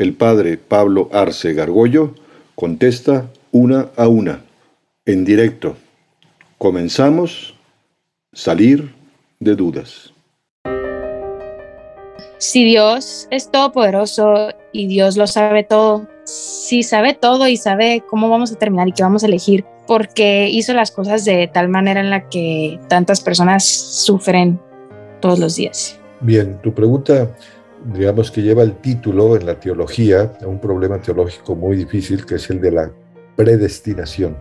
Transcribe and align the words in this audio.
El 0.00 0.14
padre 0.14 0.56
Pablo 0.56 1.10
Arce 1.12 1.52
Gargollo 1.52 2.14
contesta 2.54 3.26
una 3.52 3.90
a 3.98 4.08
una, 4.08 4.40
en 5.04 5.26
directo. 5.26 5.76
Comenzamos, 6.56 7.54
salir 8.32 8.94
de 9.40 9.54
dudas. 9.56 10.14
Si 12.38 12.64
Dios 12.64 13.28
es 13.30 13.50
todopoderoso 13.50 14.48
y 14.72 14.86
Dios 14.86 15.18
lo 15.18 15.26
sabe 15.26 15.64
todo, 15.64 16.08
si 16.24 16.82
sabe 16.82 17.12
todo 17.12 17.46
y 17.46 17.58
sabe 17.58 18.02
cómo 18.08 18.30
vamos 18.30 18.52
a 18.52 18.56
terminar 18.56 18.88
y 18.88 18.92
qué 18.92 19.02
vamos 19.02 19.22
a 19.22 19.26
elegir, 19.26 19.66
porque 19.86 20.48
hizo 20.48 20.72
las 20.72 20.92
cosas 20.92 21.26
de 21.26 21.46
tal 21.52 21.68
manera 21.68 22.00
en 22.00 22.08
la 22.08 22.26
que 22.30 22.80
tantas 22.88 23.20
personas 23.20 23.66
sufren 23.66 24.58
todos 25.20 25.38
los 25.38 25.56
días. 25.56 26.00
Bien, 26.22 26.58
tu 26.62 26.72
pregunta 26.72 27.28
digamos 27.84 28.30
que 28.30 28.42
lleva 28.42 28.62
el 28.62 28.76
título 28.76 29.36
en 29.36 29.46
la 29.46 29.58
teología 29.58 30.32
a 30.42 30.46
un 30.46 30.60
problema 30.60 31.00
teológico 31.00 31.54
muy 31.54 31.76
difícil 31.76 32.26
que 32.26 32.36
es 32.36 32.50
el 32.50 32.60
de 32.60 32.70
la 32.72 32.90
predestinación. 33.36 34.36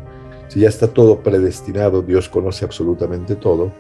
Si 0.47 0.61
ya 0.61 0.69
está 0.69 0.87
todo 0.87 1.19
predestinado, 1.19 2.01
Dios 2.01 2.27
conoce 2.27 2.65
absolutamente 2.65 3.35
todo, 3.35 3.71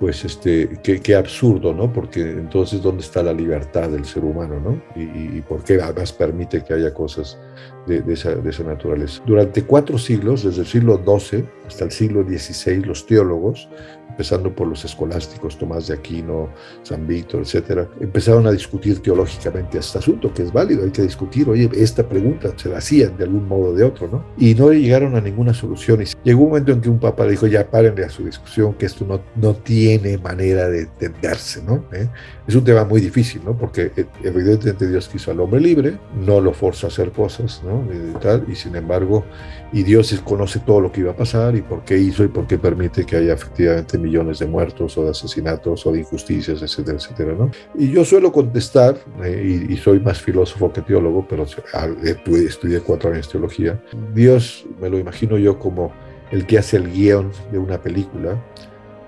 pues 0.00 0.24
este, 0.24 0.78
qué, 0.82 1.16
absurdo, 1.16 1.72
¿no? 1.72 1.92
Porque 1.92 2.20
entonces, 2.20 2.82
¿dónde 2.82 3.02
está 3.02 3.22
la 3.22 3.32
libertad 3.32 3.88
del 3.88 4.04
ser 4.04 4.24
humano, 4.24 4.60
¿no? 4.60 4.80
Y, 5.00 5.40
por 5.42 5.62
qué 5.62 5.80
además 5.80 6.12
permite 6.12 6.62
que 6.62 6.74
haya 6.74 6.92
cosas 6.92 7.38
de, 7.86 8.02
esa, 8.12 8.34
de, 8.34 8.50
esa, 8.50 8.64
naturaleza. 8.64 9.22
Durante 9.26 9.62
cuatro 9.62 9.98
siglos, 9.98 10.44
desde 10.44 10.62
el 10.62 10.66
siglo 10.66 11.00
XII 11.04 11.44
hasta 11.66 11.84
el 11.84 11.90
siglo 11.90 12.22
XVI, 12.22 12.84
los 12.84 13.06
teólogos 13.06 13.68
empezando 14.14 14.54
por 14.54 14.68
los 14.68 14.84
escolásticos, 14.84 15.58
Tomás 15.58 15.88
de 15.88 15.94
Aquino, 15.94 16.48
San 16.84 17.04
Víctor, 17.04 17.42
etcétera, 17.42 17.88
empezaron 18.00 18.46
a 18.46 18.52
discutir 18.52 19.02
teológicamente 19.02 19.78
este 19.78 19.98
asunto, 19.98 20.32
que 20.32 20.42
es 20.42 20.52
válido, 20.52 20.84
hay 20.84 20.90
que 20.90 21.02
discutir, 21.02 21.48
oye, 21.48 21.68
esta 21.74 22.08
pregunta 22.08 22.52
se 22.56 22.68
la 22.68 22.78
hacían 22.78 23.16
de 23.16 23.24
algún 23.24 23.48
modo 23.48 23.70
o 23.70 23.74
de 23.74 23.82
otro, 23.82 24.06
¿no? 24.06 24.24
Y 24.38 24.54
no 24.54 24.72
llegaron 24.72 25.16
a 25.16 25.20
ninguna 25.20 25.52
solución. 25.52 26.02
Y 26.02 26.04
llegó 26.22 26.42
un 26.42 26.50
momento 26.50 26.70
en 26.70 26.80
que 26.80 26.88
un 26.88 27.00
papa 27.00 27.26
dijo, 27.26 27.48
ya 27.48 27.68
párenle 27.68 28.04
a 28.04 28.08
su 28.08 28.24
discusión, 28.24 28.74
que 28.74 28.86
esto 28.86 29.04
no, 29.04 29.20
no 29.34 29.54
tiene 29.54 30.16
manera 30.18 30.68
de 30.68 30.82
entenderse, 30.82 31.60
¿no? 31.64 31.84
¿Eh? 31.92 32.08
Es 32.46 32.54
un 32.54 32.62
tema 32.62 32.84
muy 32.84 33.00
difícil, 33.00 33.42
¿no? 33.44 33.58
Porque 33.58 33.90
eh, 33.96 34.06
evidentemente 34.22 34.88
Dios 34.88 35.08
quiso 35.08 35.32
al 35.32 35.40
hombre 35.40 35.60
libre, 35.60 35.98
no 36.24 36.40
lo 36.40 36.52
forza 36.52 36.86
a 36.86 36.90
hacer 36.90 37.10
cosas, 37.10 37.62
¿no? 37.64 37.73
Y, 37.82 38.18
tal, 38.18 38.44
y 38.48 38.54
sin 38.54 38.76
embargo, 38.76 39.24
y 39.72 39.82
Dios 39.82 40.14
conoce 40.24 40.60
todo 40.60 40.80
lo 40.80 40.92
que 40.92 41.00
iba 41.00 41.12
a 41.12 41.16
pasar 41.16 41.56
y 41.56 41.62
por 41.62 41.84
qué 41.84 41.98
hizo 41.98 42.24
y 42.24 42.28
por 42.28 42.46
qué 42.46 42.58
permite 42.58 43.04
que 43.04 43.16
haya 43.16 43.34
efectivamente 43.34 43.98
millones 43.98 44.38
de 44.38 44.46
muertos 44.46 44.96
o 44.98 45.04
de 45.04 45.10
asesinatos 45.10 45.86
o 45.86 45.92
de 45.92 46.00
injusticias, 46.00 46.62
etcétera, 46.62 46.98
etcétera, 46.98 47.34
¿no? 47.38 47.50
Y 47.76 47.90
yo 47.90 48.04
suelo 48.04 48.32
contestar, 48.32 48.96
eh, 49.22 49.66
y, 49.68 49.76
soy 49.76 50.00
más 50.00 50.20
filósofo 50.20 50.72
que 50.72 50.80
teólogo, 50.80 51.26
pero 51.28 51.44
estudié 51.44 52.80
cuatro 52.80 53.12
años 53.12 53.28
teología, 53.28 53.80
Dios 54.14 54.64
me 54.80 54.88
lo 54.88 54.98
imagino 54.98 55.36
yo 55.38 55.58
como 55.58 55.92
el 56.30 56.46
que 56.46 56.58
hace 56.58 56.76
el 56.76 56.90
guion 56.90 57.30
de 57.52 57.58
una 57.58 57.80
película, 57.80 58.42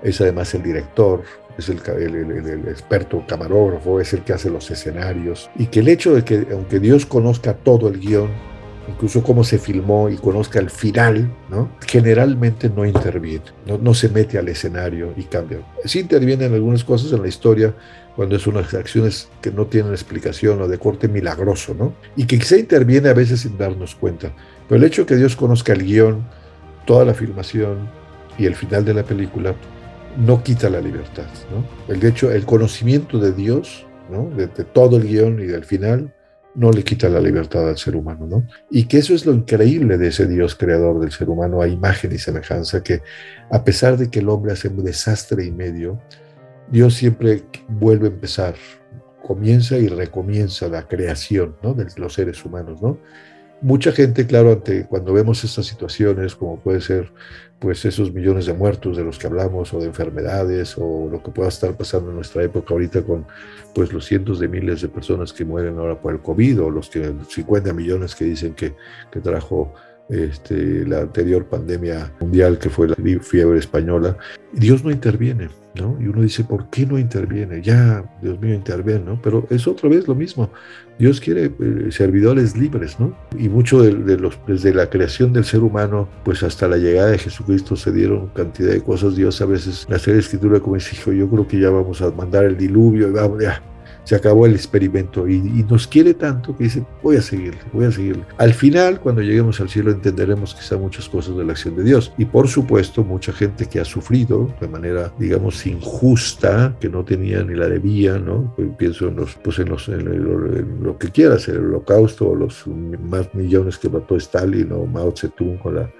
es 0.03 0.21
además 0.21 0.55
el 0.55 0.63
director, 0.63 1.23
es 1.59 1.69
el, 1.69 1.81
el, 1.89 2.69
experto 2.69 3.25
camarógrafo, 3.27 4.01
es 4.01 4.13
el 4.13 4.23
que 4.23 4.33
hace 4.33 4.51
los 4.51 4.71
escenarios, 4.71 5.51
y 5.57 5.67
que 5.67 5.81
el 5.81 5.89
hecho 5.89 6.15
de 6.15 6.23
que 6.23 6.47
aunque 6.53 6.79
Dios 6.81 7.07
conozca 7.07 7.55
todo 7.55 7.89
el 7.89 7.99
guion, 7.99 8.31
incluso 8.89 9.23
cómo 9.23 9.45
se 9.45 9.59
filmó 9.59 10.09
y 10.09 10.17
conozca 10.17 10.59
el 10.59 10.71
final, 10.71 11.31
¿no? 11.51 11.71
generalmente 11.87 12.71
no 12.71 12.85
interviene, 12.85 13.45
no, 13.67 13.79
no 13.79 13.95
se 13.95 14.09
mete 14.09 14.39
al 14.39 14.49
escenario 14.49 15.13
y 15.17 15.25
cambia. 15.25 15.59
Sí 15.85 16.01
interviene 16.01 16.47
en 16.47 16.55
algunas 16.55 16.85
cosas 16.85 17.13
en 17.13 17.23
la 17.23 17.29
historia, 17.29 17.75
cuando 18.17 18.37
es 18.37 18.47
unas 18.47 18.73
acciones 18.73 19.29
que 19.43 19.51
no 19.51 19.67
tienen 19.67 19.93
explicación 19.93 20.61
o 20.63 20.69
de 20.69 20.79
corte 20.79 21.07
milagroso, 21.07 21.75
¿no? 21.75 21.93
Y 22.17 22.25
que 22.25 22.39
quizá 22.39 22.57
interviene 22.57 23.11
a 23.11 23.13
veces 23.13 23.41
sin 23.41 23.59
darnos 23.59 23.95
cuenta. 23.95 24.33
Pero 24.67 24.79
el 24.79 24.85
hecho 24.85 25.03
de 25.03 25.07
que 25.07 25.17
Dios 25.17 25.37
conozca 25.37 25.75
el 25.75 25.85
guion, 25.85 26.27
toda 26.87 27.05
la 27.05 27.13
filmación 27.13 27.91
y 28.39 28.47
el 28.47 28.55
final 28.55 28.87
de 28.87 28.95
la 28.95 29.03
película, 29.03 29.55
no 30.17 30.43
quita 30.43 30.71
la 30.71 30.81
libertad. 30.81 31.27
¿no? 31.51 31.93
El, 31.93 32.01
de 32.01 32.09
hecho, 32.09 32.33
el 32.33 32.47
conocimiento 32.47 33.19
de 33.19 33.33
Dios, 33.33 33.87
¿no? 34.11 34.31
de, 34.35 34.49
todo 34.49 34.97
el 34.97 35.07
guion 35.07 35.39
y 35.41 35.45
del 35.45 35.65
final, 35.65 36.15
no 36.57 36.71
le 36.71 36.83
quita 36.83 37.09
la 37.09 37.21
libertad 37.21 37.69
al 37.69 37.77
ser 37.77 37.95
humano. 37.95 38.27
¿no? 38.27 38.47
Y 38.71 38.87
que 38.87 38.99
eso 38.99 39.15
es 39.15 39.27
lo 39.27 39.33
increíble 39.33 39.99
de 39.99 40.09
ese 40.09 40.27
Dios 40.27 40.55
creador 40.55 41.01
del 41.01 41.13
ser 41.13 41.29
humano 41.29 41.61
a 41.61 41.69
imagen 41.69 42.13
y 42.13 42.19
semejanza, 42.19 42.83
que 42.83 43.03
a 43.51 43.63
pesar 43.63 43.97
de 43.97 44.11
que 44.11 44.21
el 44.21 44.29
hombre 44.29 44.53
hace 44.53 44.69
un 44.69 44.83
desastre 44.83 45.45
y 45.45 45.53
medio, 45.53 46.01
Dios 46.69 46.95
siempre 46.95 47.45
vuelve 47.69 48.09
a 48.09 48.11
empezar, 48.11 48.55
comienza 49.23 49.77
y 49.77 49.89
recomienza 49.89 50.69
la 50.69 50.89
creación 50.89 51.57
¿no? 51.63 51.75
de 51.75 51.87
los 51.97 52.15
seres 52.15 52.45
humanos. 52.45 52.83
¿no? 52.83 52.99
Mucha 53.61 53.93
gente, 53.93 54.27
claro, 54.27 54.53
ante, 54.53 54.87
cuando 54.87 55.13
vemos 55.13 55.45
estas 55.45 55.67
situaciones, 55.67 56.35
como 56.35 56.59
puede 56.59 56.81
ser 56.81 57.13
pues 57.59 57.85
esos 57.85 58.13
millones 58.13 58.47
de 58.47 58.53
muertos 58.53 58.97
de 58.97 59.05
los 59.05 59.19
que 59.19 59.27
hablamos, 59.27 59.73
o 59.73 59.81
de 59.81 59.87
enfermedades, 59.87 60.77
o 60.79 61.09
lo 61.11 61.23
que 61.23 61.31
pueda 61.31 61.49
estar 61.49 61.77
pasando 61.77 62.11
en 62.11 62.17
nuestra 62.17 62.43
época 62.43 62.75
ahorita 62.75 63.03
con 63.03 63.27
pues 63.75 63.93
los 63.93 64.05
cientos 64.05 64.39
de 64.41 64.49
miles 64.49 64.83
de 64.83 64.89
personas 64.89 65.33
que 65.33 65.45
mueren 65.45 65.79
ahora 65.79 66.01
por 66.01 66.13
el 66.13 66.21
COVID, 66.21 66.63
o 66.63 66.71
los 66.71 66.91
que 66.91 67.15
50 67.29 67.73
millones 67.73 68.15
que 68.15 68.25
dicen 68.25 68.55
que, 68.55 68.75
que 69.11 69.21
trajo 69.21 69.73
este, 70.09 70.87
la 70.87 71.01
anterior 71.01 71.47
pandemia 71.47 72.13
mundial 72.21 72.59
que 72.59 72.71
fue 72.71 72.89
la 72.89 72.97
fiebre 73.21 73.59
española, 73.59 74.17
Dios 74.53 74.85
no 74.85 74.91
interviene, 74.91 75.49
¿no? 75.75 75.97
Y 76.01 76.07
uno 76.07 76.23
dice, 76.23 76.45
¿por 76.45 76.71
qué 76.71 76.87
no 76.87 76.99
interviene? 76.99 77.61
Ya, 77.61 78.05
Dios 78.23 78.41
mío, 78.41 78.55
interviene, 78.55 79.05
¿no? 79.05 79.21
Pero 79.21 79.47
es 79.51 79.67
otra 79.67 79.89
vez 79.89 80.07
lo 80.09 80.15
mismo. 80.15 80.51
Dios 80.99 81.21
quiere 81.21 81.47
eh, 81.47 81.89
servidores 81.91 82.57
libres, 82.57 82.99
¿no? 82.99 83.17
Y 83.39 83.49
mucho 83.49 83.83
de, 83.83 84.17
los, 84.17 84.39
desde 84.47 84.73
la 84.73 84.89
creación 84.89 85.33
del 85.33 85.45
ser 85.45 85.61
humano, 85.61 86.09
pues 86.25 86.43
hasta 86.43 86.69
la 86.69 86.77
llegada 86.79 87.11
de 87.11 87.19
Jesucristo 87.19 87.77
se 87.77 87.93
dieron 87.93 88.29
cantidad 88.29 88.71
de 88.71 88.83
cosas. 88.83 89.17
Dios 89.17 89.41
a 89.41 89.47
veces, 89.47 89.87
la 89.89 89.99
serie 89.99 90.21
escritura 90.21 90.61
como 90.61 90.77
dice, 90.77 90.97
yo 91.17 91.29
creo 91.29 91.47
que 91.47 91.61
ya 91.61 91.71
vamos 91.71 92.01
a 92.01 92.11
mandar 92.13 92.45
el 92.45 92.57
diluvio, 92.57 93.13
vamos, 93.13 93.43
ya, 93.43 93.63
se 94.07 94.15
acabó 94.15 94.47
el 94.47 94.55
experimento 94.55 95.29
y, 95.29 95.41
nos 95.69 95.89
quiere 95.89 96.15
tanto 96.15 96.57
que 96.57 96.65
dice, 96.65 96.87
voy 97.03 97.17
a 97.17 97.23
seguirle, 97.23 97.61
voy 97.73 97.87
a 97.87 97.91
seguirle. 97.91 98.25
Al 98.39 98.55
final, 98.55 99.01
cuando 99.01 99.21
lleguemos 99.21 99.61
al 99.61 99.69
cielo, 99.69 99.91
entenderemos 99.91 100.55
quizá 100.55 100.77
muchas 100.77 101.09
cosas 101.09 101.37
de 101.37 101.45
la 101.45 101.53
acción 101.53 101.75
de 101.75 101.83
Dios. 101.83 102.13
Y 102.17 102.25
por 102.25 102.47
supuesto, 102.47 103.03
mucha 103.03 103.33
gente 103.33 103.67
que 103.67 103.81
ha 103.81 103.85
sufrido 103.85 104.55
de 104.61 104.69
manera, 104.69 105.13
digamos, 105.19 105.67
injusta, 105.67 106.77
que 106.79 106.89
no 106.89 107.05
tenía 107.05 107.43
ni 107.43 107.55
la 107.55 107.69
debía, 107.69 108.17
¿no? 108.17 108.55
Pues 108.55 108.69
pienso 108.79 109.09
en, 109.09 109.17
los, 109.17 109.35
pues 109.35 109.59
en, 109.59 109.71
los, 109.71 109.89
lo 109.89 110.97
que 110.99 111.11
quieras, 111.11 111.49
el 111.49 111.59
holocausto, 111.59 112.33
los 112.33 112.65
más 112.67 113.35
millones 113.35 113.77
que 113.77 113.89
mató 113.89 114.15
Stalin 114.17 114.71
o 114.71 114.87
Mao 114.87 115.13
Zedong 115.17 115.59
con 115.59 115.75
la 115.75 115.91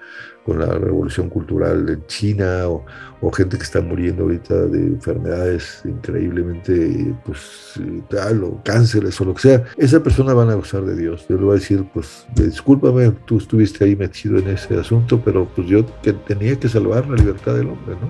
con 0.47 0.59
la 0.59 0.67
revolución 0.67 1.29
cultural 1.29 1.89
en 1.89 2.07
China 2.07 2.69
o, 2.69 2.85
gente 3.31 3.57
que 3.57 3.63
está 3.63 3.81
muriendo 3.81 4.23
ahorita 4.23 4.55
de 4.67 4.79
enfermedades 4.79 5.81
increíblemente, 5.83 7.13
pues 7.25 7.73
tal, 8.09 8.45
o 8.45 8.61
cánceres 8.63 9.19
o 9.19 9.25
lo 9.25 9.33
que 9.33 9.41
sea, 9.41 9.63
esa 9.75 10.01
persona 10.01 10.33
van 10.33 10.49
a 10.49 10.55
gozar 10.55 10.83
de 10.83 10.95
Dios. 10.95 11.25
Yo 11.27 11.35
le 11.35 11.43
voy 11.43 11.51
a 11.51 11.59
decir, 11.59 11.85
pues 11.93 12.25
discúlpame, 12.35 13.11
tú 13.25 13.39
estuviste 13.39 13.83
ahí 13.83 13.97
metido 13.97 14.37
en 14.37 14.47
ese 14.47 14.79
asunto, 14.79 15.19
pero 15.23 15.45
pues 15.53 15.67
yo 15.67 15.85
que 16.01 16.13
tenía 16.13 16.57
que 16.57 16.69
salvar 16.69 17.05
la 17.09 17.17
libertad 17.17 17.55
del 17.55 17.67
hombre, 17.67 17.95
¿no? 17.95 18.09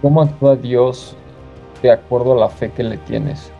¿Cómo 0.00 0.22
actúa 0.22 0.56
Dios 0.56 1.14
de 1.82 1.90
acuerdo 1.92 2.32
a 2.32 2.40
la 2.40 2.48
fe 2.48 2.72
que 2.74 2.82
le 2.82 2.96
tienes? 2.98 3.52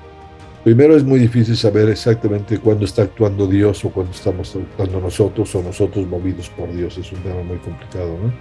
Primero 0.64 0.96
es 0.96 1.04
muy 1.04 1.18
difícil 1.18 1.58
saber 1.58 1.90
exactamente 1.90 2.58
cuándo 2.58 2.86
está 2.86 3.02
actuando 3.02 3.46
Dios 3.46 3.84
o 3.84 3.90
cuándo 3.90 4.12
estamos 4.12 4.56
actuando 4.56 4.98
nosotros 4.98 5.54
o 5.54 5.62
nosotros 5.62 6.06
movidos 6.06 6.48
por 6.48 6.74
Dios. 6.74 6.96
Es 6.96 7.12
un 7.12 7.22
tema 7.22 7.42
muy 7.42 7.58
complicado. 7.58 8.16
¿no? 8.22 8.32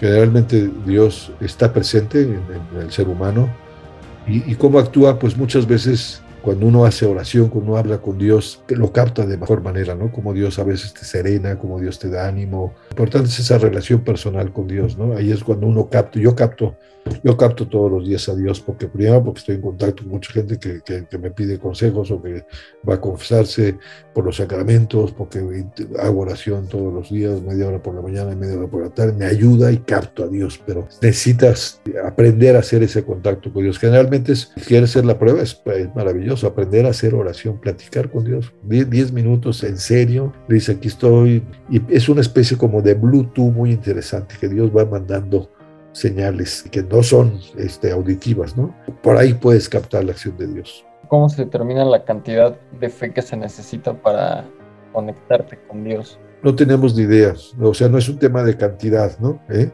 Generalmente 0.00 0.70
Dios 0.86 1.30
está 1.40 1.70
presente 1.70 2.22
en, 2.22 2.40
el 2.80 2.90
ser 2.90 3.06
humano 3.06 3.50
y, 4.26 4.54
cómo 4.54 4.78
actúa, 4.78 5.18
pues 5.18 5.36
muchas 5.36 5.66
veces 5.66 6.22
cuando 6.40 6.66
uno 6.66 6.86
hace 6.86 7.04
oración, 7.04 7.48
cuando 7.48 7.72
uno 7.72 7.78
habla 7.78 7.98
con 7.98 8.16
Dios, 8.16 8.64
lo 8.68 8.90
capta 8.90 9.26
de 9.26 9.36
mejor 9.36 9.62
manera, 9.62 9.94
¿no? 9.94 10.10
Como 10.10 10.32
Dios 10.32 10.58
a 10.58 10.64
veces 10.64 10.94
te 10.94 11.04
serena, 11.04 11.58
como 11.58 11.78
Dios 11.78 11.98
te 11.98 12.08
da 12.08 12.26
ánimo. 12.26 12.72
Importante 12.90 13.28
es 13.28 13.38
esa 13.38 13.58
relación 13.58 14.00
personal 14.00 14.52
con 14.52 14.68
Dios, 14.68 14.96
¿no? 14.96 15.14
Ahí 15.14 15.30
es 15.30 15.44
cuando 15.44 15.66
uno 15.66 15.90
capta, 15.90 16.18
yo 16.18 16.34
capto 16.34 16.76
yo 17.22 17.36
capto 17.36 17.66
todos 17.68 17.90
los 17.90 18.06
días 18.06 18.28
a 18.28 18.34
Dios, 18.34 18.60
porque 18.60 18.86
primero 18.86 19.22
porque 19.22 19.40
estoy 19.40 19.56
en 19.56 19.62
contacto 19.62 20.02
con 20.02 20.12
mucha 20.12 20.32
gente 20.32 20.58
que, 20.58 20.80
que, 20.82 21.18
me 21.18 21.30
pide 21.30 21.58
consejos 21.58 22.10
o 22.10 22.20
que 22.20 22.44
va 22.88 22.94
a 22.94 23.00
confesarse 23.00 23.78
por 24.12 24.24
los 24.24 24.36
sacramentos, 24.36 25.12
porque 25.12 25.38
hago 25.98 26.20
oración 26.20 26.66
todos 26.68 26.92
los 26.92 27.10
días, 27.10 27.40
media 27.42 27.68
hora 27.68 27.82
por 27.82 27.94
la 27.94 28.02
mañana 28.02 28.32
y 28.32 28.36
media 28.36 28.58
hora 28.58 28.66
por 28.66 28.82
la 28.82 28.90
tarde, 28.90 29.12
me 29.12 29.24
ayuda 29.24 29.70
y 29.70 29.78
capto 29.78 30.24
a 30.24 30.28
Dios, 30.28 30.60
pero 30.66 30.88
necesitas 31.00 31.80
aprender 32.04 32.56
a 32.56 32.60
hacer 32.60 32.82
ese 32.82 33.04
contacto 33.04 33.52
con 33.52 33.62
Dios. 33.62 33.78
Generalmente, 33.78 34.34
si 34.34 34.48
quieres 34.66 34.90
hacer 34.90 35.04
la 35.04 35.18
prueba, 35.18 35.42
es, 35.42 35.60
maravilloso, 35.94 36.46
aprender 36.46 36.86
a 36.86 36.90
hacer 36.90 37.14
oración, 37.14 37.60
platicar 37.60 38.10
con 38.10 38.24
Dios, 38.24 38.52
10 38.62 39.12
minutos 39.12 39.62
en 39.64 39.78
serio, 39.78 40.32
dice 40.48 40.72
aquí 40.72 40.88
estoy, 40.88 41.44
y 41.70 41.80
es 41.88 42.08
una 42.08 42.20
especie 42.20 42.56
como 42.56 42.82
de 42.82 42.94
Bluetooth 42.94 43.52
muy 43.52 43.70
interesante 43.70 44.34
que 44.40 44.48
Dios 44.48 44.70
va 44.74 44.84
mandando 44.84 45.50
señales 45.92 46.64
que 46.70 46.82
no 46.82 47.02
son 47.02 47.38
este, 47.56 47.92
auditivas, 47.92 48.56
¿no? 48.56 48.74
Por 49.02 49.16
ahí 49.16 49.34
puedes 49.34 49.68
captar 49.68 50.04
la 50.04 50.12
acción 50.12 50.36
de 50.36 50.46
Dios. 50.48 50.84
¿Cómo 51.08 51.28
se 51.28 51.44
determina 51.44 51.84
la 51.84 52.04
cantidad 52.04 52.56
de 52.80 52.88
fe 52.88 53.12
que 53.12 53.22
se 53.22 53.36
necesita 53.36 53.92
para 53.92 54.44
conectarte 54.92 55.58
con 55.68 55.84
Dios? 55.84 56.18
No 56.42 56.54
tenemos 56.54 56.94
ni 56.96 57.02
idea, 57.02 57.34
o 57.60 57.74
sea, 57.74 57.88
no 57.88 57.98
es 57.98 58.08
un 58.08 58.18
tema 58.18 58.42
de 58.42 58.56
cantidad, 58.56 59.16
¿no? 59.18 59.40
¿Eh? 59.48 59.70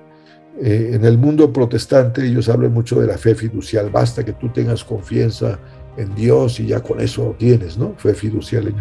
Eh, 0.61 0.91
en 0.95 1.05
el 1.05 1.17
mundo 1.17 1.53
protestante 1.53 2.27
ellos 2.27 2.49
hablan 2.49 2.73
mucho 2.73 3.01
de 3.01 3.07
la 3.07 3.17
fe 3.17 3.35
fiducial, 3.35 3.91
basta 3.91 4.25
que 4.25 4.33
tú 4.33 4.49
tengas 4.49 4.83
confianza 4.83 5.59
en 5.97 6.15
Dios 6.15 6.59
y 6.59 6.67
ya 6.67 6.81
con 6.81 7.01
eso 7.01 7.35
tienes, 7.39 7.79
¿no? 7.79 7.95
Fe 7.97 8.13
fiducial. 8.13 8.75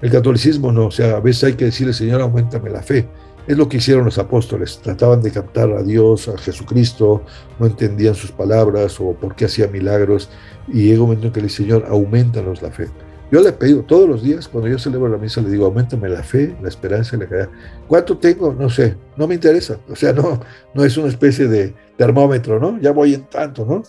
El 0.00 0.10
catolicismo 0.10 0.70
no, 0.72 0.86
o 0.86 0.90
sea, 0.90 1.16
a 1.16 1.20
veces 1.20 1.44
hay 1.44 1.52
que 1.54 1.66
decirle, 1.66 1.92
Señor, 1.92 2.20
aumentame 2.20 2.70
la 2.70 2.82
fe. 2.82 3.08
Es 3.46 3.56
lo 3.56 3.68
que 3.68 3.78
hicieron 3.78 4.04
los 4.04 4.18
apóstoles, 4.18 4.78
trataban 4.82 5.22
de 5.22 5.30
captar 5.30 5.70
a 5.72 5.82
Dios, 5.82 6.28
a 6.28 6.38
Jesucristo, 6.38 7.22
no 7.58 7.66
entendían 7.66 8.14
sus 8.14 8.30
palabras 8.30 9.00
o 9.00 9.12
por 9.14 9.34
qué 9.34 9.46
hacía 9.46 9.66
milagros, 9.66 10.30
y 10.68 10.84
llega 10.84 11.00
un 11.00 11.08
momento 11.08 11.26
en 11.28 11.32
que 11.32 11.40
le 11.40 11.46
dice, 11.46 11.64
Señor, 11.64 11.86
aumentanos 11.88 12.62
la 12.62 12.70
fe. 12.70 12.88
Yo 13.32 13.40
le 13.40 13.50
he 13.50 13.52
pedido 13.52 13.82
todos 13.82 14.08
los 14.08 14.22
días, 14.22 14.48
cuando 14.48 14.68
yo 14.68 14.78
celebro 14.78 15.08
la 15.08 15.16
misa, 15.16 15.40
le 15.40 15.50
digo, 15.50 15.66
aumentame 15.66 16.08
la 16.08 16.22
fe, 16.22 16.56
la 16.60 16.68
esperanza 16.68 17.14
y 17.14 17.20
la 17.20 17.28
caridad. 17.28 17.48
¿Cuánto 17.86 18.18
tengo? 18.18 18.52
No 18.52 18.68
sé, 18.68 18.96
no 19.16 19.28
me 19.28 19.36
interesa. 19.36 19.78
O 19.88 19.94
sea, 19.94 20.12
no, 20.12 20.40
no 20.74 20.84
es 20.84 20.96
una 20.96 21.08
especie 21.08 21.46
de 21.46 21.72
termómetro, 21.96 22.58
¿no? 22.58 22.80
Ya 22.80 22.90
voy 22.90 23.14
en 23.14 23.22
tanto, 23.26 23.64
¿no? 23.64 23.82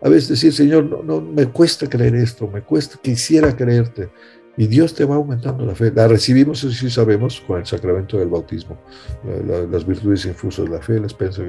A 0.00 0.08
veces 0.08 0.30
decir, 0.30 0.52
Señor, 0.52 0.84
no, 0.84 1.02
no 1.02 1.20
me 1.20 1.46
cuesta 1.46 1.86
creer 1.88 2.14
esto, 2.14 2.48
me 2.48 2.62
cuesta, 2.62 2.98
quisiera 3.02 3.54
creerte 3.54 4.08
y 4.56 4.66
Dios 4.66 4.94
te 4.94 5.04
va 5.04 5.16
aumentando 5.16 5.64
la 5.66 5.74
fe. 5.74 5.92
La 5.94 6.08
recibimos, 6.08 6.64
eso 6.64 6.72
sí 6.72 6.90
sabemos, 6.90 7.42
con 7.46 7.60
el 7.60 7.66
sacramento 7.66 8.18
del 8.18 8.28
bautismo, 8.28 8.78
las 9.70 9.86
virtudes 9.86 10.24
infusas, 10.24 10.68
la 10.68 10.80
fe, 10.80 10.98
la 10.98 11.06
esperanza. 11.06 11.42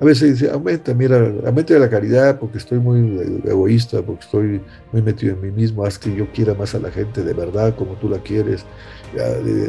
A 0.00 0.04
veces 0.04 0.38
dice, 0.38 0.50
aumenta, 0.50 0.94
mira, 0.94 1.32
aumenta 1.46 1.78
la 1.78 1.90
caridad 1.90 2.38
porque 2.38 2.58
estoy 2.58 2.78
muy 2.78 3.40
egoísta, 3.44 4.02
porque 4.02 4.24
estoy 4.24 4.60
muy 4.92 5.02
metido 5.02 5.34
en 5.34 5.40
mí 5.42 5.50
mismo, 5.50 5.84
haz 5.84 5.98
que 5.98 6.14
yo 6.14 6.30
quiera 6.32 6.54
más 6.54 6.74
a 6.74 6.78
la 6.78 6.90
gente 6.90 7.22
de 7.22 7.32
verdad 7.34 7.74
como 7.76 7.94
tú 7.94 8.08
la 8.08 8.18
quieres. 8.18 8.64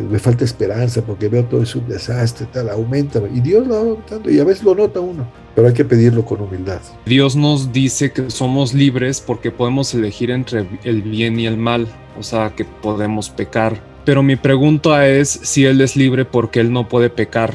me 0.09 0.19
falta 0.19 0.45
esperanza 0.45 1.01
porque 1.01 1.27
veo 1.27 1.43
todo 1.45 1.63
es 1.63 1.75
un 1.75 1.87
desastre, 1.87 2.47
tal, 2.51 2.69
aumenta. 2.69 3.21
Y 3.33 3.41
Dios 3.41 3.67
lo 3.67 3.73
va 3.73 3.79
aumentando 3.81 4.29
y 4.29 4.39
a 4.39 4.45
veces 4.45 4.63
lo 4.63 4.75
nota 4.75 5.01
uno, 5.01 5.29
pero 5.55 5.67
hay 5.67 5.73
que 5.73 5.85
pedirlo 5.85 6.23
con 6.23 6.41
humildad. 6.41 6.79
Dios 7.05 7.35
nos 7.35 7.73
dice 7.73 8.11
que 8.11 8.29
somos 8.29 8.73
libres 8.73 9.19
porque 9.19 9.51
podemos 9.51 9.93
elegir 9.93 10.31
entre 10.31 10.67
el 10.83 11.01
bien 11.01 11.37
y 11.39 11.47
el 11.47 11.57
mal 11.57 11.87
o 12.17 12.23
sea, 12.23 12.53
que 12.55 12.65
podemos 12.65 13.29
pecar. 13.29 13.77
Pero 14.05 14.23
mi 14.23 14.35
pregunta 14.35 15.07
es 15.07 15.29
si 15.29 15.65
Él 15.65 15.81
es 15.81 15.95
libre 15.95 16.25
porque 16.25 16.59
Él 16.59 16.71
no 16.71 16.87
puede 16.87 17.09
pecar. 17.09 17.53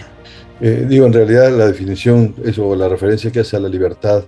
Eh, 0.61 0.87
digo, 0.89 1.07
en 1.07 1.13
realidad 1.13 1.51
la 1.51 1.67
definición, 1.67 2.35
eso, 2.45 2.77
la 2.77 2.89
referencia 2.89 3.33
que 3.33 3.41
hace 3.41 3.57
a 3.57 3.61
la 3.61 3.69
libertad 3.69 4.25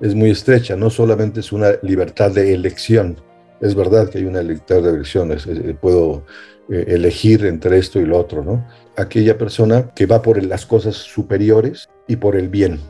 es 0.00 0.14
muy 0.14 0.30
estrecha, 0.30 0.76
no 0.76 0.90
solamente 0.90 1.40
es 1.40 1.52
una 1.52 1.72
libertad 1.82 2.30
de 2.30 2.52
elección, 2.52 3.16
es 3.60 3.74
verdad 3.74 4.08
que 4.08 4.18
hay 4.18 4.24
una 4.24 4.42
libertad 4.42 4.82
de 4.82 4.90
elecciones, 4.90 5.48
puedo 5.80 6.24
eh, 6.68 6.84
elegir 6.88 7.46
entre 7.46 7.78
esto 7.78 8.00
y 8.00 8.04
lo 8.04 8.18
otro, 8.18 8.42
¿no? 8.42 8.66
Aquella 8.96 9.38
persona 9.38 9.90
que 9.94 10.06
va 10.06 10.22
por 10.22 10.42
las 10.44 10.66
cosas 10.66 10.96
superiores 10.96 11.88
y 12.08 12.16
por 12.16 12.36
el 12.36 12.48
bien, 12.48 12.80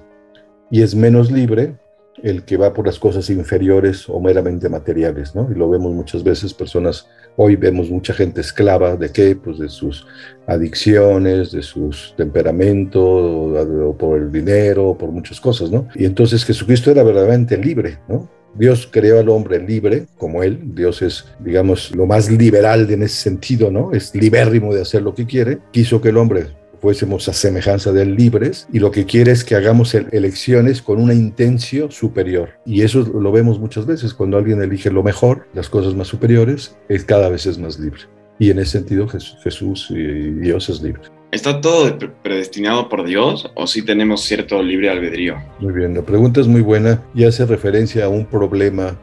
y 0.70 0.82
es 0.82 0.94
menos 0.94 1.30
libre 1.30 1.76
el 2.22 2.44
que 2.44 2.56
va 2.56 2.72
por 2.72 2.86
las 2.86 2.98
cosas 2.98 3.28
inferiores 3.30 4.08
o 4.08 4.20
meramente 4.20 4.68
materiales, 4.68 5.34
¿no? 5.34 5.48
Y 5.50 5.54
lo 5.54 5.68
vemos 5.68 5.92
muchas 5.92 6.22
veces, 6.22 6.54
personas, 6.54 7.08
hoy 7.36 7.56
vemos 7.56 7.90
mucha 7.90 8.14
gente 8.14 8.40
esclava 8.40 8.96
de 8.96 9.10
qué, 9.10 9.36
pues 9.36 9.58
de 9.58 9.68
sus 9.68 10.06
adicciones, 10.46 11.52
de 11.52 11.62
sus 11.62 12.14
temperamentos, 12.16 13.02
o, 13.02 13.96
por 13.96 14.18
el 14.18 14.32
dinero, 14.32 14.90
o 14.90 14.98
por 14.98 15.10
muchas 15.10 15.40
cosas, 15.40 15.70
¿no? 15.70 15.88
Y 15.94 16.04
entonces 16.04 16.44
Jesucristo 16.44 16.90
era 16.90 17.02
verdaderamente 17.02 17.56
libre, 17.56 17.98
¿no? 18.08 18.28
Dios 18.58 18.88
creó 18.90 19.20
al 19.20 19.28
hombre 19.28 19.58
libre, 19.58 20.06
como 20.16 20.42
él. 20.42 20.58
Dios 20.74 21.02
es, 21.02 21.26
digamos, 21.40 21.94
lo 21.94 22.06
más 22.06 22.30
liberal 22.30 22.90
en 22.90 23.02
ese 23.02 23.16
sentido, 23.16 23.70
¿no? 23.70 23.92
Es 23.92 24.14
libérrimo 24.14 24.74
de 24.74 24.80
hacer 24.80 25.02
lo 25.02 25.14
que 25.14 25.26
quiere. 25.26 25.58
Quiso 25.72 26.00
que 26.00 26.08
el 26.08 26.16
hombre 26.16 26.46
fuésemos 26.80 27.28
a 27.28 27.32
semejanza 27.32 27.92
de 27.92 28.02
él 28.02 28.16
libres 28.16 28.66
y 28.72 28.78
lo 28.78 28.90
que 28.90 29.04
quiere 29.04 29.32
es 29.32 29.44
que 29.44 29.54
hagamos 29.54 29.94
elecciones 29.94 30.82
con 30.82 31.00
una 31.00 31.14
intención 31.14 31.90
superior. 31.90 32.50
Y 32.64 32.82
eso 32.82 33.00
lo 33.00 33.32
vemos 33.32 33.58
muchas 33.58 33.86
veces, 33.86 34.14
cuando 34.14 34.36
alguien 34.36 34.62
elige 34.62 34.90
lo 34.90 35.02
mejor, 35.02 35.46
las 35.54 35.68
cosas 35.68 35.94
más 35.94 36.08
superiores, 36.08 36.76
es 36.88 37.04
cada 37.04 37.28
vez 37.28 37.46
es 37.46 37.58
más 37.58 37.78
libre. 37.78 38.02
Y 38.38 38.50
en 38.50 38.58
ese 38.58 38.72
sentido 38.72 39.08
Jesús, 39.08 39.90
y 39.90 40.30
Dios 40.32 40.68
es 40.68 40.82
libre. 40.82 41.02
¿Está 41.32 41.60
todo 41.60 41.98
predestinado 42.22 42.88
por 42.88 43.04
Dios 43.04 43.50
o 43.54 43.66
si 43.66 43.80
sí 43.80 43.86
tenemos 43.86 44.22
cierto 44.22 44.62
libre 44.62 44.90
albedrío? 44.90 45.36
Muy 45.58 45.72
bien, 45.72 45.94
la 45.94 46.02
pregunta 46.02 46.40
es 46.40 46.46
muy 46.46 46.60
buena 46.60 47.02
y 47.14 47.24
hace 47.24 47.44
referencia 47.44 48.04
a 48.04 48.08
un 48.08 48.26
problema, 48.26 48.96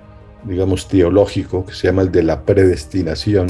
digamos, 0.44 0.88
teológico 0.88 1.66
que 1.66 1.74
se 1.74 1.88
llama 1.88 2.04
el 2.04 2.12
de 2.12 2.24
la 2.24 2.46
predestinación 2.46 3.48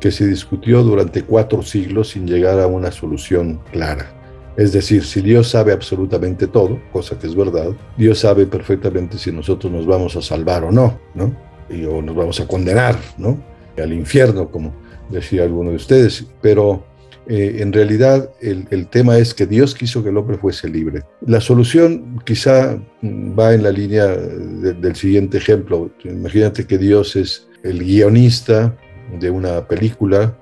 que 0.00 0.10
se 0.10 0.26
discutió 0.26 0.82
durante 0.82 1.22
cuatro 1.22 1.62
siglos 1.62 2.10
sin 2.10 2.26
llegar 2.26 2.58
a 2.58 2.66
una 2.66 2.90
solución 2.90 3.60
clara. 3.70 4.16
Es 4.56 4.72
decir, 4.72 5.04
si 5.04 5.20
Dios 5.20 5.48
sabe 5.48 5.72
absolutamente 5.72 6.46
todo, 6.46 6.80
cosa 6.92 7.18
que 7.18 7.26
es 7.26 7.34
verdad, 7.34 7.70
Dios 7.96 8.18
sabe 8.18 8.46
perfectamente 8.46 9.16
si 9.18 9.30
nosotros 9.30 9.72
nos 9.72 9.86
vamos 9.86 10.16
a 10.16 10.22
salvar 10.22 10.64
o 10.64 10.72
no, 10.72 10.98
¿no? 11.14 11.34
Y, 11.68 11.84
o 11.84 12.02
nos 12.02 12.16
vamos 12.16 12.40
a 12.40 12.46
condenar, 12.46 12.98
¿no? 13.16 13.38
Al 13.78 13.92
infierno, 13.92 14.50
como 14.50 14.74
decía 15.08 15.44
alguno 15.44 15.70
de 15.70 15.76
ustedes. 15.76 16.26
Pero 16.42 16.84
eh, 17.26 17.58
en 17.60 17.72
realidad 17.72 18.30
el, 18.40 18.66
el, 18.70 18.88
tema 18.88 19.18
es 19.18 19.32
que 19.34 19.46
Dios 19.46 19.74
quiso 19.74 20.02
que 20.02 20.08
el 20.08 20.16
hombre 20.16 20.36
fuese 20.36 20.68
libre. 20.68 21.04
La 21.26 21.40
solución 21.40 22.20
quizá 22.24 22.76
va 23.02 23.54
en 23.54 23.62
la 23.62 23.70
línea 23.70 24.08
del 24.08 24.96
siguiente 24.96 25.38
ejemplo. 25.38 25.90
Imagínate 26.04 26.66
que 26.66 26.76
Dios 26.76 27.14
es 27.16 27.48
el 27.62 27.84
guionista 27.84 28.76
de 29.18 29.30
una 29.30 29.66
película, 29.66 30.36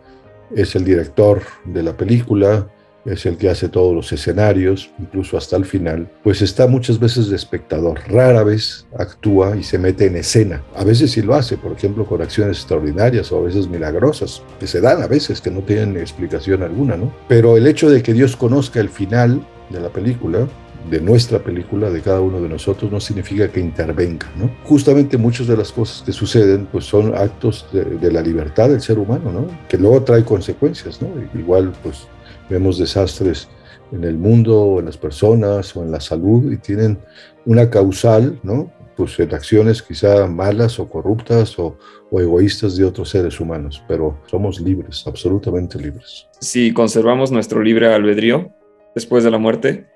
es 0.55 0.75
el 0.75 0.85
director 0.85 1.43
de 1.65 1.82
la 1.82 1.96
película, 1.96 2.69
es 3.05 3.25
el 3.27 3.37
que 3.37 3.48
hace 3.48 3.69
todos 3.69 3.94
los 3.94 4.13
escenarios, 4.13 4.91
incluso 4.98 5.37
hasta 5.37 5.56
el 5.56 5.65
final, 5.65 6.10
pues 6.22 6.43
está 6.43 6.67
muchas 6.67 6.98
veces 6.98 7.29
de 7.29 7.37
espectador. 7.37 8.01
Rara 8.08 8.43
vez 8.43 8.87
actúa 8.98 9.56
y 9.56 9.63
se 9.63 9.79
mete 9.79 10.06
en 10.06 10.17
escena. 10.17 10.63
A 10.75 10.84
veces 10.84 11.13
sí 11.13 11.22
lo 11.22 11.34
hace, 11.34 11.56
por 11.56 11.72
ejemplo, 11.72 12.05
con 12.05 12.20
acciones 12.20 12.58
extraordinarias 12.58 13.32
o 13.32 13.39
a 13.39 13.43
veces 13.43 13.69
milagrosas, 13.69 14.43
que 14.60 14.67
se 14.67 14.81
dan 14.81 15.03
a 15.03 15.06
veces, 15.06 15.41
que 15.41 15.51
no 15.51 15.60
tienen 15.60 15.96
explicación 15.96 16.63
alguna, 16.63 16.96
¿no? 16.96 17.13
Pero 17.29 17.56
el 17.56 17.67
hecho 17.67 17.89
de 17.89 18.03
que 18.03 18.13
Dios 18.13 18.37
conozca 18.37 18.81
el 18.81 18.91
final 18.91 19.46
de 19.70 19.81
la 19.81 19.89
película, 19.89 20.46
de 20.91 21.01
nuestra 21.01 21.39
película, 21.39 21.91
de 21.91 22.01
cada 22.01 22.20
uno 22.20 22.41
de 22.41 22.49
nosotros, 22.49 22.91
no 22.91 23.01
significa 23.01 23.49
que 23.49 23.61
intervenga. 23.61 24.31
¿no? 24.37 24.51
Justamente 24.65 25.19
muchas 25.19 25.47
de 25.47 25.56
las 25.56 25.73
cosas 25.73 26.03
que 26.03 26.13
suceden 26.13 26.67
pues 26.70 26.85
son 26.85 27.15
actos 27.15 27.67
de, 27.73 28.11
la 28.11 28.23
libertad 28.23 28.70
del 28.70 28.81
ser 28.81 28.99
humano, 28.99 29.31
¿no? 29.31 29.47
que 29.69 29.77
luego 29.77 30.03
trae 30.03 30.25
consecuencias. 30.25 31.03
¿no? 31.03 31.08
Igual 31.39 31.73
pues 31.82 32.06
vemos 32.49 32.79
desastres 32.79 33.49
en 33.93 34.05
el 34.05 34.17
mundo, 34.17 34.77
en 34.79 34.87
las 34.87 34.97
personas, 34.97 35.75
o 35.77 35.82
en 35.82 35.91
la 35.91 36.01
salud, 36.01 36.53
y 36.53 36.58
tienen 36.58 36.99
una 37.44 37.69
causal, 37.69 38.39
¿no? 38.43 38.73
pues 38.97 39.19
en 39.20 39.32
acciones 39.32 39.81
quizá 39.81 40.27
malas 40.27 40.79
o 40.81 40.89
corruptas 40.89 41.56
o, 41.58 41.79
o 42.11 42.20
egoístas 42.20 42.77
de 42.77 42.85
otros 42.85 43.11
seres 43.11 43.39
humanos, 43.39 43.82
pero 43.87 44.19
somos 44.27 44.61
libres, 44.61 45.05
absolutamente 45.06 45.79
libres. 45.79 46.27
Si 46.41 46.73
conservamos 46.73 47.31
nuestro 47.31 47.63
libre 47.63 47.94
albedrío 47.94 48.53
después 48.94 49.23
de 49.23 49.31
la 49.31 49.39
muerte, 49.39 49.87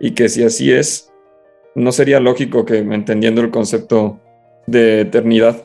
y 0.00 0.12
que 0.12 0.28
si 0.28 0.42
así 0.44 0.72
es, 0.72 1.12
no 1.74 1.92
sería 1.92 2.20
lógico 2.20 2.64
que 2.64 2.78
entendiendo 2.78 3.40
el 3.40 3.50
concepto 3.50 4.20
de 4.66 5.02
eternidad, 5.02 5.64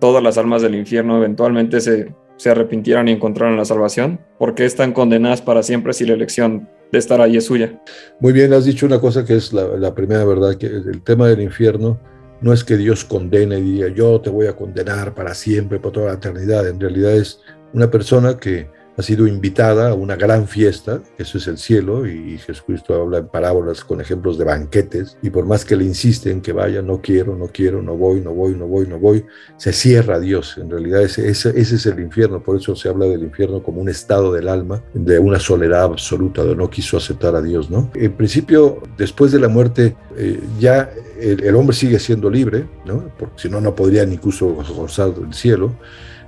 todas 0.00 0.22
las 0.22 0.38
almas 0.38 0.62
del 0.62 0.74
infierno 0.74 1.16
eventualmente 1.18 1.80
se, 1.80 2.14
se 2.36 2.50
arrepintieran 2.50 3.08
y 3.08 3.12
encontraran 3.12 3.56
la 3.56 3.64
salvación, 3.64 4.20
porque 4.38 4.64
están 4.64 4.92
condenadas 4.92 5.42
para 5.42 5.62
siempre 5.62 5.92
si 5.92 6.04
la 6.04 6.14
elección 6.14 6.68
de 6.92 6.98
estar 6.98 7.20
ahí 7.20 7.36
es 7.36 7.46
suya. 7.46 7.80
Muy 8.20 8.32
bien, 8.32 8.52
has 8.52 8.64
dicho 8.64 8.86
una 8.86 9.00
cosa 9.00 9.24
que 9.24 9.36
es 9.36 9.52
la, 9.52 9.66
la 9.76 9.94
primera 9.94 10.24
verdad, 10.24 10.56
que 10.56 10.66
el 10.66 11.02
tema 11.02 11.28
del 11.28 11.40
infierno 11.40 11.98
no 12.40 12.52
es 12.52 12.64
que 12.64 12.76
Dios 12.76 13.04
condene 13.04 13.58
y 13.58 13.62
diga 13.62 13.88
yo 13.88 14.20
te 14.20 14.30
voy 14.30 14.46
a 14.46 14.54
condenar 14.54 15.14
para 15.14 15.34
siempre, 15.34 15.78
por 15.78 15.92
toda 15.92 16.08
la 16.08 16.14
eternidad. 16.14 16.68
En 16.68 16.78
realidad 16.78 17.12
es 17.12 17.40
una 17.72 17.90
persona 17.90 18.36
que 18.36 18.68
ha 18.96 19.02
sido 19.02 19.26
invitada 19.26 19.90
a 19.90 19.94
una 19.94 20.16
gran 20.16 20.48
fiesta, 20.48 21.02
eso 21.18 21.38
es 21.38 21.46
el 21.46 21.58
cielo, 21.58 22.06
y 22.06 22.38
Jesucristo 22.38 22.94
habla 23.00 23.18
en 23.18 23.28
parábolas 23.28 23.84
con 23.84 24.00
ejemplos 24.00 24.38
de 24.38 24.44
banquetes, 24.44 25.18
y 25.22 25.30
por 25.30 25.44
más 25.44 25.64
que 25.64 25.76
le 25.76 25.84
insisten 25.84 26.40
que 26.40 26.52
vaya, 26.52 26.80
no 26.80 27.00
quiero, 27.02 27.36
no 27.36 27.46
quiero, 27.48 27.82
no 27.82 27.96
voy, 27.96 28.20
no 28.20 28.32
voy, 28.32 28.54
no 28.54 28.66
voy, 28.66 28.86
no 28.86 28.98
voy, 28.98 29.24
se 29.58 29.72
cierra 29.72 30.16
a 30.16 30.20
Dios. 30.20 30.56
En 30.56 30.70
realidad 30.70 31.02
ese, 31.02 31.28
es 31.28 31.86
el 31.86 32.00
infierno, 32.00 32.42
por 32.42 32.56
eso 32.56 32.74
se 32.74 32.88
habla 32.88 33.06
del 33.06 33.22
infierno 33.22 33.62
como 33.62 33.80
un 33.80 33.88
estado 33.88 34.32
del 34.32 34.48
alma, 34.48 34.82
de 34.94 35.18
una 35.18 35.38
soledad 35.38 35.84
absoluta, 35.84 36.44
de 36.44 36.56
no 36.56 36.70
quiso 36.70 36.96
aceptar 36.96 37.34
a 37.34 37.42
Dios, 37.42 37.70
¿no? 37.70 37.90
En 37.94 38.12
principio, 38.12 38.82
después 38.96 39.30
de 39.30 39.40
la 39.40 39.48
muerte, 39.48 39.94
eh, 40.16 40.40
ya 40.58 40.90
el, 41.20 41.42
el, 41.44 41.54
hombre 41.54 41.76
sigue 41.76 41.98
siendo 41.98 42.30
libre, 42.30 42.66
¿no? 42.86 43.10
Porque 43.18 43.34
si 43.36 43.48
no, 43.50 43.60
no 43.60 43.74
podría 43.74 44.06
ni 44.06 44.14
incluso 44.14 44.54
gozar 44.54 45.14
del 45.14 45.34
cielo, 45.34 45.74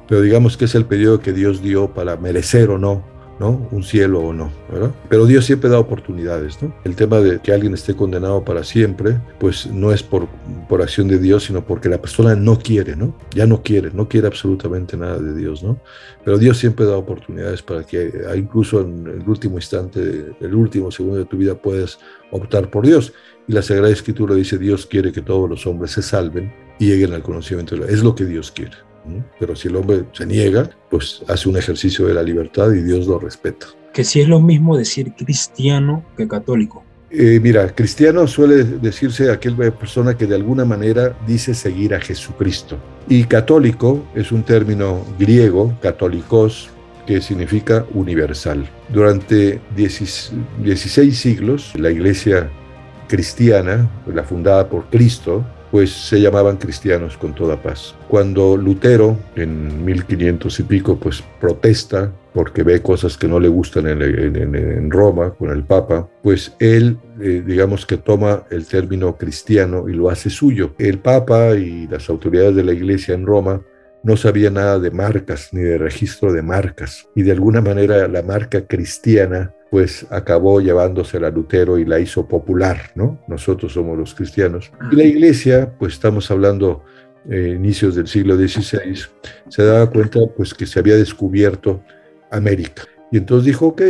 pero 0.08 0.22
digamos 0.22 0.56
que 0.56 0.64
es 0.64 0.74
el 0.74 0.86
periodo 0.86 1.20
que 1.20 1.32
Dios 1.32 1.62
dio 1.62 1.92
para 1.92 2.16
merecer 2.16 2.70
o 2.70 2.78
no, 2.78 3.04
¿no? 3.38 3.68
Un 3.70 3.82
cielo 3.82 4.20
o 4.20 4.32
no, 4.32 4.50
¿verdad? 4.70 4.90
Pero 5.08 5.26
Dios 5.26 5.44
siempre 5.44 5.70
da 5.70 5.78
oportunidades, 5.78 6.60
¿no? 6.62 6.74
El 6.84 6.96
tema 6.96 7.20
de 7.20 7.38
que 7.40 7.52
alguien 7.52 7.74
esté 7.74 7.94
condenado 7.94 8.44
para 8.44 8.64
siempre, 8.64 9.20
pues 9.38 9.66
no 9.66 9.92
es 9.92 10.02
por, 10.02 10.26
por 10.68 10.82
acción 10.82 11.08
de 11.08 11.18
Dios, 11.18 11.44
sino 11.44 11.64
porque 11.64 11.88
la 11.88 12.00
persona 12.00 12.34
no 12.34 12.58
quiere, 12.58 12.96
¿no? 12.96 13.14
Ya 13.34 13.46
no 13.46 13.62
quiere, 13.62 13.90
no 13.92 14.08
quiere 14.08 14.26
absolutamente 14.26 14.96
nada 14.96 15.18
de 15.18 15.34
Dios, 15.34 15.62
¿no? 15.62 15.78
Pero 16.24 16.38
Dios 16.38 16.58
siempre 16.58 16.86
da 16.86 16.96
oportunidades 16.96 17.62
para 17.62 17.84
que 17.84 18.12
incluso 18.36 18.80
en 18.80 19.06
el 19.06 19.28
último 19.28 19.56
instante, 19.56 20.32
el 20.40 20.54
último 20.54 20.90
segundo 20.90 21.18
de 21.18 21.24
tu 21.26 21.36
vida 21.36 21.54
puedas 21.54 21.98
optar 22.32 22.70
por 22.70 22.86
Dios. 22.86 23.12
Y 23.46 23.52
la 23.52 23.62
Sagrada 23.62 23.92
Escritura 23.92 24.34
dice, 24.34 24.58
Dios 24.58 24.84
quiere 24.86 25.12
que 25.12 25.22
todos 25.22 25.48
los 25.48 25.66
hombres 25.66 25.92
se 25.92 26.02
salven 26.02 26.52
y 26.78 26.86
lleguen 26.86 27.12
al 27.12 27.22
conocimiento 27.22 27.74
de 27.74 27.82
la... 27.82 27.86
Es 27.90 28.02
lo 28.02 28.14
que 28.14 28.24
Dios 28.24 28.50
quiere. 28.50 28.87
Pero 29.38 29.56
si 29.56 29.68
el 29.68 29.76
hombre 29.76 30.04
se 30.12 30.26
niega, 30.26 30.70
pues 30.90 31.22
hace 31.28 31.48
un 31.48 31.56
ejercicio 31.56 32.06
de 32.06 32.14
la 32.14 32.22
libertad 32.22 32.72
y 32.72 32.82
Dios 32.82 33.06
lo 33.06 33.18
respeta. 33.18 33.66
Que 33.92 34.04
si 34.04 34.20
es 34.20 34.28
lo 34.28 34.40
mismo 34.40 34.76
decir 34.76 35.12
cristiano 35.14 36.04
que 36.16 36.28
católico. 36.28 36.84
Eh, 37.10 37.40
mira, 37.42 37.74
cristiano 37.74 38.26
suele 38.26 38.64
decirse 38.64 39.30
aquella 39.30 39.70
persona 39.70 40.16
que 40.16 40.26
de 40.26 40.34
alguna 40.34 40.66
manera 40.66 41.16
dice 41.26 41.54
seguir 41.54 41.94
a 41.94 42.00
Jesucristo. 42.00 42.76
Y 43.08 43.24
católico 43.24 44.04
es 44.14 44.30
un 44.30 44.42
término 44.42 45.04
griego, 45.18 45.74
católicos, 45.80 46.68
que 47.06 47.22
significa 47.22 47.86
universal. 47.94 48.68
Durante 48.90 49.58
16 49.74 51.18
siglos, 51.18 51.72
la 51.74 51.90
iglesia 51.90 52.50
cristiana, 53.08 53.88
la 54.06 54.22
fundada 54.24 54.68
por 54.68 54.90
Cristo, 54.90 55.42
pues 55.70 55.90
se 55.90 56.20
llamaban 56.20 56.56
cristianos 56.56 57.16
con 57.16 57.34
toda 57.34 57.60
paz. 57.60 57.94
Cuando 58.08 58.56
Lutero, 58.56 59.16
en 59.36 59.84
1500 59.84 60.60
y 60.60 60.62
pico, 60.62 60.98
pues 60.98 61.22
protesta 61.40 62.12
porque 62.32 62.62
ve 62.62 62.80
cosas 62.82 63.16
que 63.16 63.26
no 63.26 63.40
le 63.40 63.48
gustan 63.48 63.86
en, 63.88 64.90
Roma 64.90 65.34
con 65.34 65.50
el 65.50 65.64
Papa, 65.64 66.08
pues 66.22 66.54
él, 66.60 66.96
eh, 67.20 67.42
digamos 67.44 67.84
que 67.84 67.96
toma 67.96 68.44
el 68.50 68.66
término 68.66 69.16
cristiano 69.16 69.88
y 69.88 69.92
lo 69.92 70.08
hace 70.08 70.30
suyo. 70.30 70.74
El 70.78 71.00
Papa 71.00 71.54
y 71.54 71.88
las 71.88 72.08
autoridades 72.08 72.54
de 72.54 72.64
la 72.64 72.72
iglesia 72.72 73.14
en 73.14 73.26
Roma 73.26 73.60
no 74.04 74.16
sabían 74.16 74.54
nada 74.54 74.78
de 74.78 74.90
marcas 74.90 75.48
ni 75.52 75.62
de 75.62 75.78
registro 75.78 76.32
de 76.32 76.42
marcas 76.42 77.08
y 77.14 77.22
de 77.22 77.32
alguna 77.32 77.60
manera 77.60 78.06
la 78.06 78.22
marca 78.22 78.66
cristiana 78.66 79.52
pues 79.70 80.06
acabó 80.10 80.60
llevándose 80.60 81.18
a 81.18 81.30
Lutero 81.30 81.78
y 81.78 81.84
la 81.84 82.00
hizo 82.00 82.26
popular, 82.26 82.90
¿no? 82.94 83.22
Nosotros 83.28 83.72
somos 83.72 83.98
los 83.98 84.14
cristianos. 84.14 84.72
Y 84.90 84.96
la 84.96 85.04
iglesia, 85.04 85.74
pues 85.78 85.94
estamos 85.94 86.30
hablando 86.30 86.84
eh, 87.28 87.54
inicios 87.56 87.94
del 87.94 88.06
siglo 88.06 88.36
XVI, 88.36 88.96
se 89.48 89.62
daba 89.64 89.90
cuenta 89.90 90.20
pues 90.36 90.54
que 90.54 90.66
se 90.66 90.78
había 90.78 90.96
descubierto 90.96 91.82
América. 92.30 92.84
Y 93.12 93.18
entonces 93.18 93.46
dijo, 93.46 93.66
ok, 93.66 93.82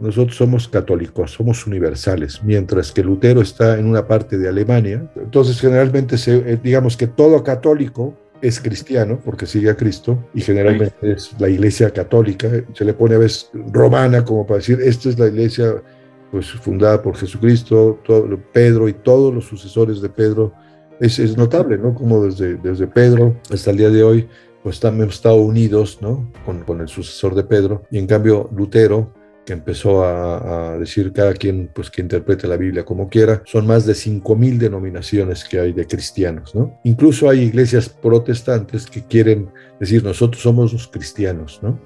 nosotros 0.00 0.36
somos 0.36 0.66
católicos, 0.66 1.32
somos 1.32 1.66
universales, 1.66 2.42
mientras 2.42 2.90
que 2.90 3.04
Lutero 3.04 3.42
está 3.42 3.78
en 3.78 3.86
una 3.86 4.06
parte 4.06 4.38
de 4.38 4.48
Alemania. 4.48 5.08
Entonces 5.16 5.60
generalmente 5.60 6.16
se, 6.18 6.36
eh, 6.36 6.58
digamos 6.62 6.96
que 6.96 7.06
todo 7.06 7.44
católico 7.44 8.16
es 8.42 8.60
cristiano 8.60 9.20
porque 9.24 9.46
sigue 9.46 9.70
a 9.70 9.76
Cristo 9.76 10.18
y 10.34 10.40
generalmente 10.40 11.12
es 11.12 11.34
la 11.38 11.48
iglesia 11.48 11.90
católica, 11.90 12.48
se 12.74 12.84
le 12.84 12.94
pone 12.94 13.14
a 13.14 13.18
veces 13.18 13.50
romana 13.72 14.24
como 14.24 14.46
para 14.46 14.58
decir, 14.58 14.80
esta 14.80 15.08
es 15.08 15.18
la 15.18 15.26
iglesia 15.26 15.82
pues 16.30 16.50
fundada 16.50 17.02
por 17.02 17.16
Jesucristo, 17.16 18.00
todo, 18.04 18.38
Pedro 18.52 18.88
y 18.88 18.92
todos 18.92 19.34
los 19.34 19.46
sucesores 19.46 20.00
de 20.00 20.08
Pedro. 20.08 20.52
Es, 21.00 21.18
es, 21.18 21.36
notable, 21.36 21.78
¿no? 21.78 21.94
Como 21.94 22.24
desde, 22.24 22.56
desde 22.56 22.86
Pedro 22.86 23.36
hasta 23.50 23.70
el 23.70 23.78
día 23.78 23.90
de 23.90 24.02
hoy, 24.02 24.28
pues 24.62 24.82
hemos 24.84 25.14
estado 25.14 25.36
unidos, 25.36 25.98
¿no? 26.00 26.30
Con, 26.44 26.60
con 26.60 26.80
el 26.80 26.88
sucesor 26.88 27.34
de 27.34 27.42
Pedro. 27.42 27.82
Y 27.90 27.98
en 27.98 28.06
cambio, 28.06 28.50
Lutero, 28.54 29.12
que 29.44 29.52
empezó 29.52 30.04
a, 30.04 30.78
decir 30.78 31.12
cada 31.12 31.32
quien 31.34 31.70
pues 31.72 31.90
que 31.90 32.02
interprete 32.02 32.46
la 32.46 32.56
Biblia 32.56 32.84
como 32.84 33.08
quiera. 33.08 33.42
Son 33.44 33.66
más 33.66 33.86
de 33.86 33.94
5.000 33.94 34.58
denominaciones 34.58 35.44
que 35.44 35.58
hay 35.58 35.72
de 35.72 35.86
cristianos, 35.86 36.54
¿no? 36.54 36.78
Incluso 36.84 37.28
hay 37.28 37.40
iglesias 37.40 37.88
protestantes 37.88 38.86
que 38.86 39.04
quieren 39.04 39.50
decir 39.78 40.04
nosotros 40.04 40.42
somos 40.42 40.72
los 40.72 40.88
cristianos, 40.88 41.60
¿no? 41.62 41.80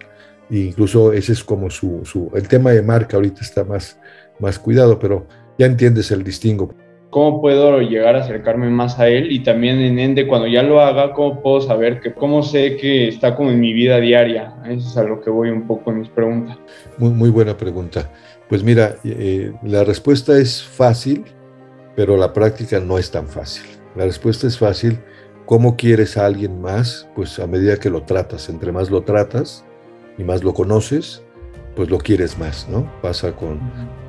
E 0.51 0.59
incluso 0.59 1.13
ese 1.13 1.33
es 1.33 1.43
como 1.43 1.71
su, 1.71 2.03
su, 2.05 2.31
el 2.35 2.47
tema 2.49 2.71
de 2.73 2.83
marca 2.83 3.17
ahorita 3.17 3.41
está 3.41 3.65
más, 3.65 3.99
más 4.39 4.59
cuidado, 4.59 4.99
pero 4.99 5.27
ya 5.59 5.67
entiendes 5.67 6.11
el 6.11 6.23
distingo. 6.23 6.75
¿Cómo 7.15 7.41
puedo 7.41 7.79
llegar 7.79 8.17
a 8.17 8.23
acercarme 8.23 8.69
más 8.71 8.99
a 8.99 9.07
él? 9.07 9.31
Y 9.31 9.45
también 9.45 9.79
en 9.79 10.01
Ende, 10.01 10.27
cuando 10.27 10.49
ya 10.49 10.65
lo 10.65 10.81
haga, 10.81 11.13
¿cómo 11.13 11.41
puedo 11.41 11.61
saber 11.61 12.01
que, 12.01 12.13
cómo 12.13 12.43
sé 12.43 12.77
que 12.77 13.07
está 13.07 13.37
como 13.37 13.53
en 13.53 13.61
mi 13.61 13.73
vida 13.73 14.01
diaria? 14.01 14.57
Eso 14.65 14.89
es 14.89 14.97
a 14.97 15.05
lo 15.05 15.21
que 15.21 15.31
voy 15.31 15.51
un 15.51 15.65
poco 15.65 15.93
en 15.93 16.01
mis 16.01 16.09
preguntas. 16.09 16.59
Muy, 16.99 17.11
muy 17.11 17.31
buena 17.31 17.57
pregunta. 17.57 18.11
Pues 18.49 18.65
mira, 18.65 18.97
eh, 19.05 19.53
la 19.63 19.85
respuesta 19.85 20.37
es 20.37 20.61
fácil, 20.65 21.25
pero 21.95 22.17
la 22.17 22.33
práctica 22.33 22.81
no 22.81 22.99
es 22.99 23.13
tan 23.13 23.29
fácil. 23.29 23.65
La 23.95 24.07
respuesta 24.07 24.49
es 24.49 24.59
fácil. 24.59 24.99
¿Cómo 25.47 25.77
quieres 25.77 26.17
a 26.17 26.27
alguien 26.27 26.61
más? 26.61 27.09
Pues 27.15 27.39
a 27.39 27.47
medida 27.47 27.77
que 27.77 27.91
lo 27.91 28.03
tratas, 28.03 28.49
entre 28.49 28.73
más 28.73 28.91
lo 28.91 29.03
tratas 29.03 29.65
y 30.19 30.25
más 30.25 30.43
lo 30.43 30.53
conoces, 30.53 31.23
pues 31.77 31.91
lo 31.91 31.99
quieres 31.99 32.39
más, 32.39 32.69
¿no? 32.69 32.91
Pasa 33.03 33.37
con, 33.37 33.61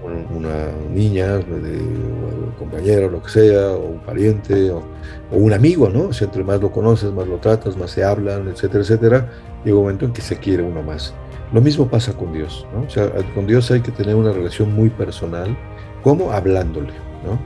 una 0.05 0.71
niña, 0.93 1.37
un 1.37 2.53
compañero, 2.57 3.09
lo 3.09 3.21
que 3.21 3.29
sea, 3.29 3.71
o 3.71 3.85
un 3.87 3.99
pariente, 3.99 4.71
o, 4.71 4.83
un 5.31 5.53
amigo, 5.53 5.89
¿no? 5.89 6.13
Si 6.13 6.23
entre 6.23 6.43
más 6.43 6.61
lo 6.61 6.71
conoces, 6.71 7.11
más 7.11 7.27
lo 7.27 7.37
tratas, 7.37 7.77
más 7.77 7.91
se 7.91 8.03
hablan, 8.03 8.47
etcétera, 8.47 8.83
etcétera, 8.83 9.31
llega 9.63 9.77
un 9.77 9.83
momento 9.83 10.05
en 10.05 10.13
que 10.13 10.21
se 10.21 10.37
quiere 10.37 10.63
uno 10.63 10.81
más. 10.81 11.13
Lo 11.53 11.61
mismo 11.61 11.87
pasa 11.87 12.13
con 12.13 12.33
Dios, 12.33 12.65
¿no? 12.73 12.85
O 12.85 12.89
sea, 12.89 13.11
con 13.33 13.47
Dios 13.47 13.69
hay 13.71 13.81
que 13.81 13.91
tener 13.91 14.15
una 14.15 14.31
relación 14.31 14.73
muy 14.73 14.89
personal, 14.89 15.55
como 16.03 16.31
hablándole, 16.31 16.93
¿no? 17.25 17.39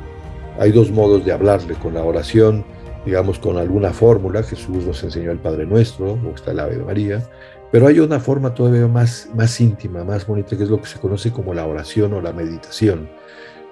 Hay 0.61 0.71
dos 0.71 0.91
modos 0.91 1.25
de 1.25 1.31
hablarle, 1.31 1.75
con 1.75 1.93
la 1.93 2.03
oración, 2.03 2.65
digamos, 3.05 3.39
con 3.39 3.57
alguna 3.57 3.91
fórmula, 3.91 4.43
Jesús 4.43 4.85
nos 4.85 5.03
enseñó 5.03 5.31
el 5.31 5.39
Padre 5.39 5.65
Nuestro, 5.65 6.13
o 6.13 6.35
está 6.35 6.51
el 6.51 6.59
Ave 6.59 6.77
María, 6.77 7.23
pero 7.71 7.87
hay 7.87 7.99
una 7.99 8.19
forma 8.19 8.53
todavía 8.53 8.87
más, 8.87 9.29
más 9.35 9.59
íntima, 9.61 10.03
más 10.03 10.25
bonita, 10.25 10.57
que 10.57 10.63
es 10.63 10.69
lo 10.69 10.81
que 10.81 10.87
se 10.87 10.99
conoce 10.99 11.31
como 11.31 11.53
la 11.53 11.65
oración 11.65 12.13
o 12.13 12.21
la 12.21 12.33
meditación. 12.33 13.09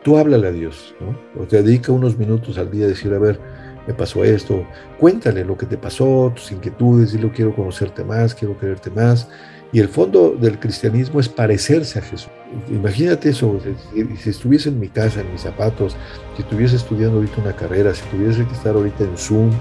Tú 0.03 0.17
háblale 0.17 0.47
a 0.47 0.51
Dios, 0.51 0.95
¿no? 0.99 1.41
O 1.41 1.45
te 1.45 1.61
dedica 1.61 1.91
unos 1.91 2.17
minutos 2.17 2.57
al 2.57 2.69
día 2.69 2.85
a 2.85 2.89
decir, 2.89 3.13
a 3.13 3.19
ver, 3.19 3.39
me 3.87 3.93
pasó 3.93 4.23
esto, 4.23 4.65
cuéntale 4.99 5.43
lo 5.43 5.57
que 5.57 5.65
te 5.65 5.77
pasó, 5.77 6.31
tus 6.35 6.51
inquietudes, 6.51 7.13
dile, 7.13 7.31
quiero 7.31 7.55
conocerte 7.55 8.03
más, 8.03 8.35
quiero 8.35 8.57
quererte 8.57 8.91
más. 8.91 9.27
Y 9.71 9.79
el 9.79 9.89
fondo 9.89 10.35
del 10.39 10.59
cristianismo 10.59 11.19
es 11.19 11.27
parecerse 11.27 11.99
a 11.99 12.01
Jesús. 12.01 12.29
Imagínate 12.69 13.29
eso, 13.29 13.59
si, 13.93 14.29
estuviese 14.29 14.69
en 14.69 14.79
mi 14.79 14.87
casa, 14.87 15.21
en 15.21 15.31
mis 15.31 15.41
zapatos, 15.41 15.95
si 16.35 16.41
estuviese 16.41 16.75
estudiando 16.75 17.17
ahorita 17.17 17.41
una 17.41 17.55
carrera, 17.55 17.93
si 17.93 18.03
tuviese 18.09 18.45
que 18.45 18.53
estar 18.53 18.75
ahorita 18.75 19.03
en 19.03 19.17
Zoom, 19.17 19.51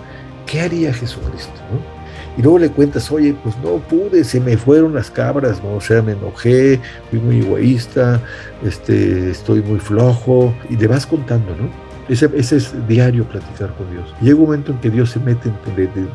¿qué 0.46 0.60
haría 0.60 0.92
Jesucristo? 0.92 1.60
¿no? 1.72 1.95
Y 2.36 2.42
luego 2.42 2.58
le 2.58 2.70
cuentas, 2.70 3.10
oye, 3.10 3.34
pues 3.42 3.56
no 3.58 3.78
pude, 3.78 4.24
se 4.24 4.40
me 4.40 4.56
fueron 4.56 4.94
las 4.94 5.10
cabras, 5.10 5.62
¿no? 5.62 5.76
O 5.76 5.80
sea, 5.80 6.02
me 6.02 6.12
enojé, 6.12 6.80
fui 7.10 7.18
muy 7.18 7.40
egoísta, 7.40 8.20
este, 8.64 9.30
estoy 9.30 9.62
muy 9.62 9.78
flojo, 9.78 10.54
y 10.68 10.76
le 10.76 10.86
vas 10.86 11.06
contando, 11.06 11.56
¿no? 11.56 11.68
Ese, 12.08 12.30
ese 12.34 12.56
es 12.56 12.86
diario 12.86 13.24
platicar 13.24 13.74
con 13.74 13.90
Dios. 13.90 14.14
Llega 14.20 14.36
un 14.36 14.44
momento 14.44 14.72
en 14.72 14.78
que 14.78 14.90
Dios 14.90 15.10
se 15.10 15.18
mete 15.18 15.50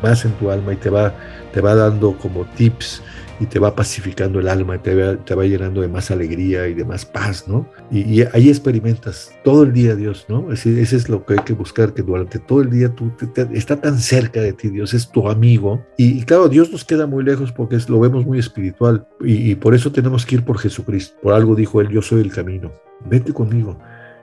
más 0.02 0.24
en 0.24 0.32
tu 0.32 0.50
alma 0.50 0.72
y 0.72 0.76
te 0.76 0.88
va, 0.88 1.12
te 1.52 1.60
va 1.60 1.74
dando 1.74 2.12
como 2.12 2.44
tips 2.44 3.02
y 3.40 3.46
te 3.46 3.58
va 3.58 3.74
pacificando 3.74 4.40
el 4.40 4.48
alma, 4.48 4.76
y 4.76 4.78
te 4.78 4.94
va, 4.94 5.16
te 5.24 5.34
va 5.34 5.44
llenando 5.44 5.80
de 5.80 5.88
más 5.88 6.10
alegría 6.10 6.68
y 6.68 6.74
de 6.74 6.84
más 6.84 7.04
paz, 7.04 7.46
¿no? 7.48 7.66
Y, 7.90 8.22
ahí 8.32 8.48
experimentas 8.48 9.32
todo 9.44 9.64
el 9.64 9.72
día 9.72 9.94
Dios, 9.96 10.26
¿no? 10.28 10.52
Ese, 10.52 10.80
es 10.80 11.08
lo 11.08 11.24
que 11.24 11.34
hay 11.34 11.40
que 11.40 11.52
buscar, 11.52 11.92
que 11.94 12.02
durante 12.02 12.38
todo 12.38 12.62
el 12.62 12.70
día 12.70 12.94
tú 12.94 13.12
está 13.52 13.80
tan 13.80 13.98
cerca 13.98 14.40
de 14.40 14.52
ti, 14.52 14.68
Dios 14.68 14.94
es 14.94 15.10
tu 15.10 15.28
amigo. 15.28 15.84
Y, 15.96 16.22
claro, 16.22 16.48
Dios 16.48 16.70
nos 16.70 16.84
queda 16.84 17.06
muy 17.06 17.24
lejos 17.24 17.52
porque 17.52 17.78
lo 17.88 18.00
vemos 18.00 18.24
muy 18.24 18.38
espiritual 18.38 19.06
y, 19.20 19.50
y 19.50 19.54
por 19.54 19.74
eso 19.74 19.90
tenemos 19.92 20.24
que 20.26 20.36
ir 20.36 20.44
por 20.44 20.58
Jesucristo. 20.58 21.16
Por 21.22 21.32
algo 21.32 21.54
dijo 21.54 21.80
Él, 21.80 21.88
yo 21.88 22.02
soy 22.02 22.20
el 22.20 22.32
camino, 22.32 22.72
vete 23.08 23.32
conmigo. 23.32 23.78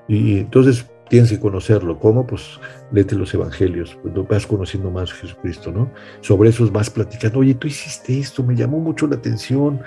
Y 0.07 0.39
entonces 0.39 0.85
tienes 1.09 1.29
que 1.29 1.39
conocerlo. 1.39 1.99
¿Cómo? 1.99 2.25
Pues 2.25 2.59
léete 2.91 3.15
los 3.15 3.33
evangelios, 3.33 3.97
pues 4.01 4.13
vas 4.27 4.45
conociendo 4.47 4.89
más 4.91 5.11
a 5.11 5.15
Jesucristo, 5.15 5.71
¿no? 5.71 5.91
Sobre 6.21 6.49
eso 6.49 6.69
vas 6.71 6.89
platicando, 6.89 7.39
oye, 7.39 7.53
tú 7.53 7.67
hiciste 7.67 8.19
esto, 8.19 8.43
me 8.43 8.55
llamó 8.55 8.79
mucho 8.79 9.07
la 9.07 9.15
atención, 9.15 9.81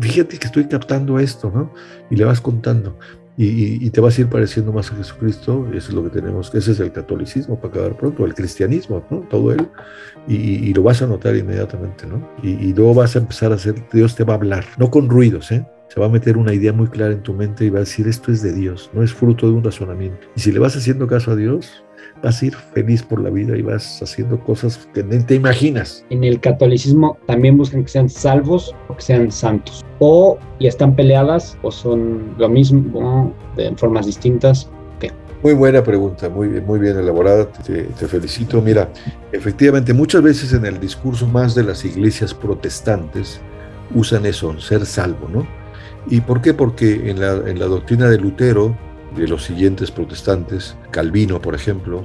fíjate 0.00 0.38
que 0.38 0.46
estoy 0.46 0.66
captando 0.66 1.18
esto, 1.18 1.50
¿no? 1.54 1.72
Y 2.10 2.16
le 2.16 2.24
vas 2.24 2.40
contando. 2.40 2.98
Y, 3.40 3.88
te 3.90 4.00
vas 4.00 4.18
a 4.18 4.22
ir 4.22 4.28
pareciendo 4.28 4.72
más 4.72 4.90
a 4.90 4.96
Jesucristo, 4.96 5.64
eso 5.72 5.90
es 5.90 5.94
lo 5.94 6.02
que 6.02 6.10
tenemos, 6.10 6.52
ese 6.52 6.72
es 6.72 6.80
el 6.80 6.90
catolicismo 6.90 7.54
para 7.54 7.68
acabar 7.68 7.96
pronto, 7.96 8.26
el 8.26 8.34
cristianismo, 8.34 9.04
¿no? 9.10 9.20
Todo 9.30 9.52
él, 9.52 9.68
y, 10.26 10.74
lo 10.74 10.82
vas 10.82 11.02
a 11.02 11.06
notar 11.06 11.36
inmediatamente, 11.36 12.04
¿no? 12.04 12.28
Y, 12.42 12.74
luego 12.74 12.94
vas 12.94 13.14
a 13.14 13.20
empezar 13.20 13.52
a 13.52 13.54
hacer, 13.54 13.76
Dios 13.92 14.16
te 14.16 14.24
va 14.24 14.32
a 14.32 14.36
hablar, 14.36 14.64
no 14.76 14.90
con 14.90 15.08
ruidos, 15.08 15.52
¿eh? 15.52 15.64
Se 15.88 15.98
va 15.98 16.06
a 16.06 16.08
meter 16.10 16.36
una 16.36 16.52
idea 16.52 16.72
muy 16.72 16.86
clara 16.88 17.14
en 17.14 17.22
tu 17.22 17.32
mente 17.32 17.64
y 17.64 17.70
va 17.70 17.78
a 17.78 17.80
decir, 17.80 18.06
esto 18.06 18.30
es 18.30 18.42
de 18.42 18.52
Dios, 18.52 18.90
no 18.92 19.02
es 19.02 19.12
fruto 19.12 19.46
de 19.46 19.54
un 19.54 19.64
razonamiento. 19.64 20.26
Y 20.36 20.40
si 20.40 20.52
le 20.52 20.58
vas 20.58 20.76
haciendo 20.76 21.06
caso 21.06 21.30
a 21.30 21.36
Dios, 21.36 21.82
vas 22.22 22.42
a 22.42 22.46
ir 22.46 22.54
feliz 22.54 23.02
por 23.02 23.22
la 23.22 23.30
vida 23.30 23.56
y 23.56 23.62
vas 23.62 24.02
haciendo 24.02 24.38
cosas 24.40 24.88
que 24.92 25.02
ni 25.02 25.18
te 25.20 25.34
imaginas. 25.34 26.04
En 26.10 26.24
el 26.24 26.40
catolicismo 26.40 27.16
también 27.26 27.56
buscan 27.56 27.84
que 27.84 27.88
sean 27.88 28.08
salvos 28.08 28.74
o 28.88 28.96
que 28.96 29.02
sean 29.02 29.32
santos. 29.32 29.82
O 29.98 30.38
ya 30.60 30.68
están 30.68 30.94
peleadas 30.94 31.56
o 31.62 31.70
son 31.70 32.34
lo 32.36 32.48
mismo 32.48 33.32
de 33.56 33.74
formas 33.76 34.06
distintas. 34.06 34.70
Muy 35.40 35.54
buena 35.54 35.84
pregunta, 35.84 36.28
muy, 36.28 36.48
muy 36.60 36.80
bien 36.80 36.98
elaborada, 36.98 37.46
te, 37.46 37.84
te, 37.84 38.08
felicito. 38.08 38.60
Mira, 38.60 38.88
efectivamente, 39.30 39.94
muchas 39.94 40.20
veces 40.20 40.52
en 40.52 40.66
el 40.66 40.80
discurso 40.80 41.28
más 41.28 41.54
de 41.54 41.62
las 41.62 41.84
iglesias 41.84 42.34
protestantes 42.34 43.40
usan 43.94 44.26
eso, 44.26 44.58
ser 44.58 44.84
salvo, 44.84 45.28
¿no? 45.28 45.46
¿Y 46.10 46.22
por 46.22 46.40
qué? 46.40 46.54
Porque 46.54 47.10
en 47.10 47.20
la, 47.20 47.66
doctrina 47.66 48.08
de 48.08 48.18
Lutero, 48.18 48.76
de 49.14 49.28
los 49.28 49.44
siguientes 49.44 49.90
protestantes, 49.90 50.76
Calvino, 50.90 51.40
por 51.40 51.54
ejemplo, 51.54 52.04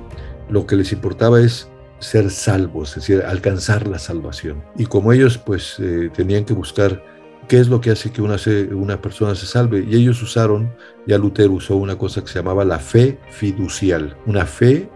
lo 0.50 0.66
que 0.66 0.76
les 0.76 0.92
importaba 0.92 1.40
es 1.40 1.70
ser 2.00 2.30
salvos, 2.30 2.90
es 2.90 2.96
decir, 2.96 3.24
alcanzar 3.26 3.88
la 3.88 4.00
salvación. 4.00 4.62
Y 4.78 4.86
como 4.88 5.14
ellos 5.14 5.38
pues 5.38 5.78
eh, 5.80 6.10
tenían 6.14 6.44
que 6.44 6.54
buscar 6.54 7.02
qué 7.48 7.60
es 7.60 7.68
lo 7.70 7.80
que 7.80 7.92
hace 7.92 8.12
que 8.12 8.22
una 8.22 9.02
persona 9.02 9.36
se 9.36 9.46
salve, 9.46 9.86
y 9.88 9.96
ellos 9.96 10.22
usaron, 10.22 10.74
ya 11.06 11.18
Lutero 11.18 11.54
usó 11.54 11.76
una 11.76 11.98
cosa 11.98 12.22
que 12.22 12.28
se 12.28 12.40
llamaba 12.40 12.66
la 12.66 12.80
fe 12.80 13.20
fiducial, 13.30 14.16
una 14.26 14.46
fe 14.46 14.90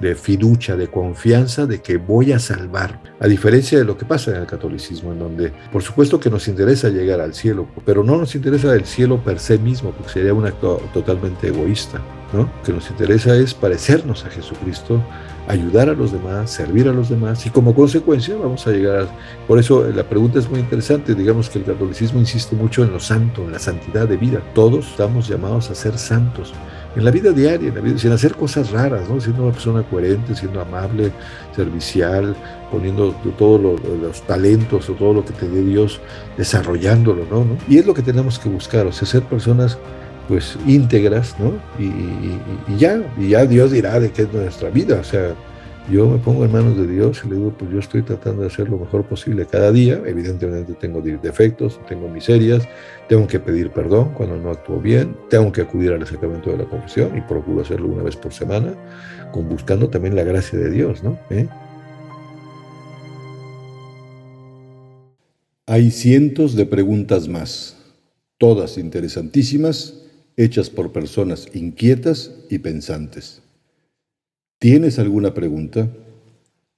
de 0.00 0.14
fiducia, 0.14 0.76
de 0.76 0.88
confianza 0.88 1.66
de 1.66 1.80
que 1.80 1.96
voy 1.96 2.32
a 2.32 2.38
salvar. 2.38 3.00
A 3.18 3.26
diferencia 3.26 3.78
de 3.78 3.84
lo 3.84 3.96
que 3.96 4.04
pasa 4.04 4.30
en 4.30 4.38
el 4.38 4.46
catolicismo, 4.46 5.12
en 5.12 5.18
donde 5.18 5.52
por 5.72 5.82
supuesto 5.82 6.20
que 6.20 6.30
nos 6.30 6.48
interesa 6.48 6.88
llegar 6.88 7.20
al 7.20 7.34
cielo, 7.34 7.66
pero 7.84 8.04
no 8.04 8.16
nos 8.16 8.34
interesa 8.34 8.74
el 8.74 8.84
cielo 8.84 9.22
per 9.22 9.38
se 9.38 9.58
mismo, 9.58 9.90
porque 9.90 10.12
sería 10.12 10.34
un 10.34 10.46
acto 10.46 10.80
totalmente 10.92 11.48
egoísta. 11.48 12.00
¿no? 12.32 12.50
que 12.64 12.72
nos 12.72 12.90
interesa 12.90 13.36
es 13.36 13.54
parecernos 13.54 14.24
a 14.24 14.30
Jesucristo, 14.30 15.00
ayudar 15.46 15.88
a 15.88 15.94
los 15.94 16.10
demás, 16.10 16.50
servir 16.50 16.88
a 16.88 16.92
los 16.92 17.08
demás 17.08 17.46
y 17.46 17.50
como 17.50 17.72
consecuencia 17.72 18.36
vamos 18.36 18.66
a 18.66 18.72
llegar 18.72 19.02
a... 19.02 19.46
Por 19.46 19.60
eso 19.60 19.84
la 19.94 20.02
pregunta 20.02 20.40
es 20.40 20.50
muy 20.50 20.58
interesante, 20.58 21.14
digamos 21.14 21.48
que 21.48 21.60
el 21.60 21.64
catolicismo 21.64 22.18
insiste 22.18 22.56
mucho 22.56 22.82
en 22.82 22.92
lo 22.92 22.98
santo, 22.98 23.44
en 23.44 23.52
la 23.52 23.60
santidad 23.60 24.08
de 24.08 24.16
vida. 24.16 24.42
Todos 24.54 24.88
estamos 24.88 25.28
llamados 25.36 25.70
a 25.70 25.74
ser 25.74 25.98
santos 25.98 26.52
en 26.96 27.04
la 27.04 27.10
vida 27.10 27.30
diaria, 27.30 27.68
en 27.68 27.74
la 27.74 27.80
vida, 27.82 27.98
sin 27.98 28.10
hacer 28.12 28.34
cosas 28.34 28.70
raras, 28.70 29.08
¿no? 29.08 29.20
siendo 29.20 29.42
una 29.42 29.52
persona 29.52 29.82
coherente, 29.82 30.34
siendo 30.34 30.62
amable, 30.62 31.12
servicial, 31.54 32.34
poniendo 32.70 33.12
todos 33.38 33.60
los, 34.00 34.22
talentos 34.22 34.88
o 34.88 34.94
todo 34.94 35.12
lo 35.12 35.24
que 35.24 35.34
te 35.34 35.46
dé 35.46 35.62
Dios, 35.62 36.00
desarrollándolo, 36.38 37.26
¿no? 37.30 37.46
Y 37.68 37.78
es 37.78 37.86
lo 37.86 37.92
que 37.92 38.02
tenemos 38.02 38.38
que 38.38 38.48
buscar, 38.48 38.86
o 38.86 38.92
sea, 38.92 39.06
ser 39.06 39.22
personas 39.22 39.78
pues 40.26 40.58
íntegras, 40.66 41.36
¿no? 41.38 41.52
Y, 41.78 42.78
ya, 42.78 43.00
y 43.18 43.28
ya 43.28 43.44
Dios 43.44 43.70
dirá 43.72 44.00
de 44.00 44.10
qué 44.10 44.22
es 44.22 44.32
nuestra 44.32 44.70
vida, 44.70 44.98
o 45.00 45.04
sea, 45.04 45.34
yo 45.90 46.08
me 46.08 46.18
pongo 46.18 46.44
en 46.44 46.52
manos 46.52 46.76
de 46.76 46.86
Dios 46.86 47.22
y 47.24 47.28
le 47.28 47.36
digo, 47.36 47.54
pues 47.56 47.70
yo 47.70 47.78
estoy 47.78 48.02
tratando 48.02 48.42
de 48.42 48.48
hacer 48.48 48.68
lo 48.68 48.76
mejor 48.76 49.04
posible 49.04 49.46
cada 49.46 49.70
día. 49.70 50.02
Evidentemente 50.04 50.74
tengo 50.74 51.00
defectos, 51.00 51.80
tengo 51.88 52.08
miserias, 52.08 52.66
tengo 53.08 53.26
que 53.28 53.38
pedir 53.38 53.70
perdón 53.70 54.12
cuando 54.14 54.36
no 54.36 54.50
actúo 54.50 54.80
bien, 54.80 55.16
tengo 55.30 55.52
que 55.52 55.60
acudir 55.60 55.92
al 55.92 56.04
sacramento 56.04 56.50
de 56.50 56.58
la 56.58 56.64
confesión 56.64 57.16
y 57.16 57.20
procuro 57.20 57.62
hacerlo 57.62 57.88
una 57.88 58.02
vez 58.02 58.16
por 58.16 58.32
semana, 58.32 58.74
con 59.32 59.48
buscando 59.48 59.88
también 59.88 60.16
la 60.16 60.24
gracia 60.24 60.58
de 60.58 60.70
Dios, 60.70 61.04
¿no? 61.04 61.18
¿Eh? 61.30 61.46
Hay 65.66 65.90
cientos 65.92 66.56
de 66.56 66.66
preguntas 66.66 67.28
más, 67.28 67.76
todas 68.38 68.76
interesantísimas, 68.76 70.02
hechas 70.36 70.68
por 70.68 70.92
personas 70.92 71.48
inquietas 71.54 72.32
y 72.50 72.58
pensantes. 72.58 73.45
¿Tienes 74.58 74.98
alguna 74.98 75.34
pregunta? 75.34 75.92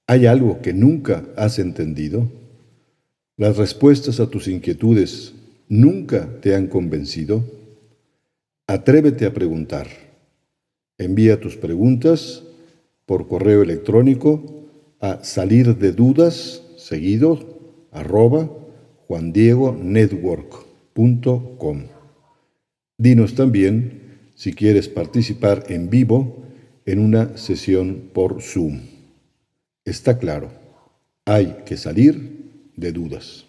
¿Hay 0.05 0.25
algo 0.25 0.61
que 0.61 0.73
nunca 0.73 1.23
has 1.37 1.59
entendido? 1.59 2.29
¿Las 3.37 3.55
respuestas 3.55 4.19
a 4.19 4.29
tus 4.29 4.49
inquietudes 4.49 5.33
nunca 5.69 6.27
te 6.41 6.55
han 6.55 6.67
convencido? 6.67 7.45
Atrévete 8.67 9.25
a 9.25 9.33
preguntar. 9.33 9.87
Envía 10.97 11.39
tus 11.39 11.55
preguntas 11.55 12.43
por 13.05 13.29
correo 13.29 13.63
electrónico 13.63 14.65
a 14.99 15.23
salir 15.23 15.77
de 15.77 15.93
dudas 15.93 16.61
seguido 16.75 17.87
arroba 17.91 18.51
juandiegonetwork.com. 19.07 21.83
Dinos 22.97 23.35
también 23.35 24.01
si 24.35 24.51
quieres 24.51 24.89
participar 24.89 25.63
en 25.69 25.89
vivo 25.89 26.48
en 26.91 26.97
una 26.97 27.37
sesión 27.37 28.09
por 28.13 28.41
Zoom. 28.41 28.79
Está 29.85 30.17
claro, 30.17 30.51
hay 31.23 31.57
que 31.63 31.77
salir 31.77 32.71
de 32.75 32.91
dudas. 32.91 33.45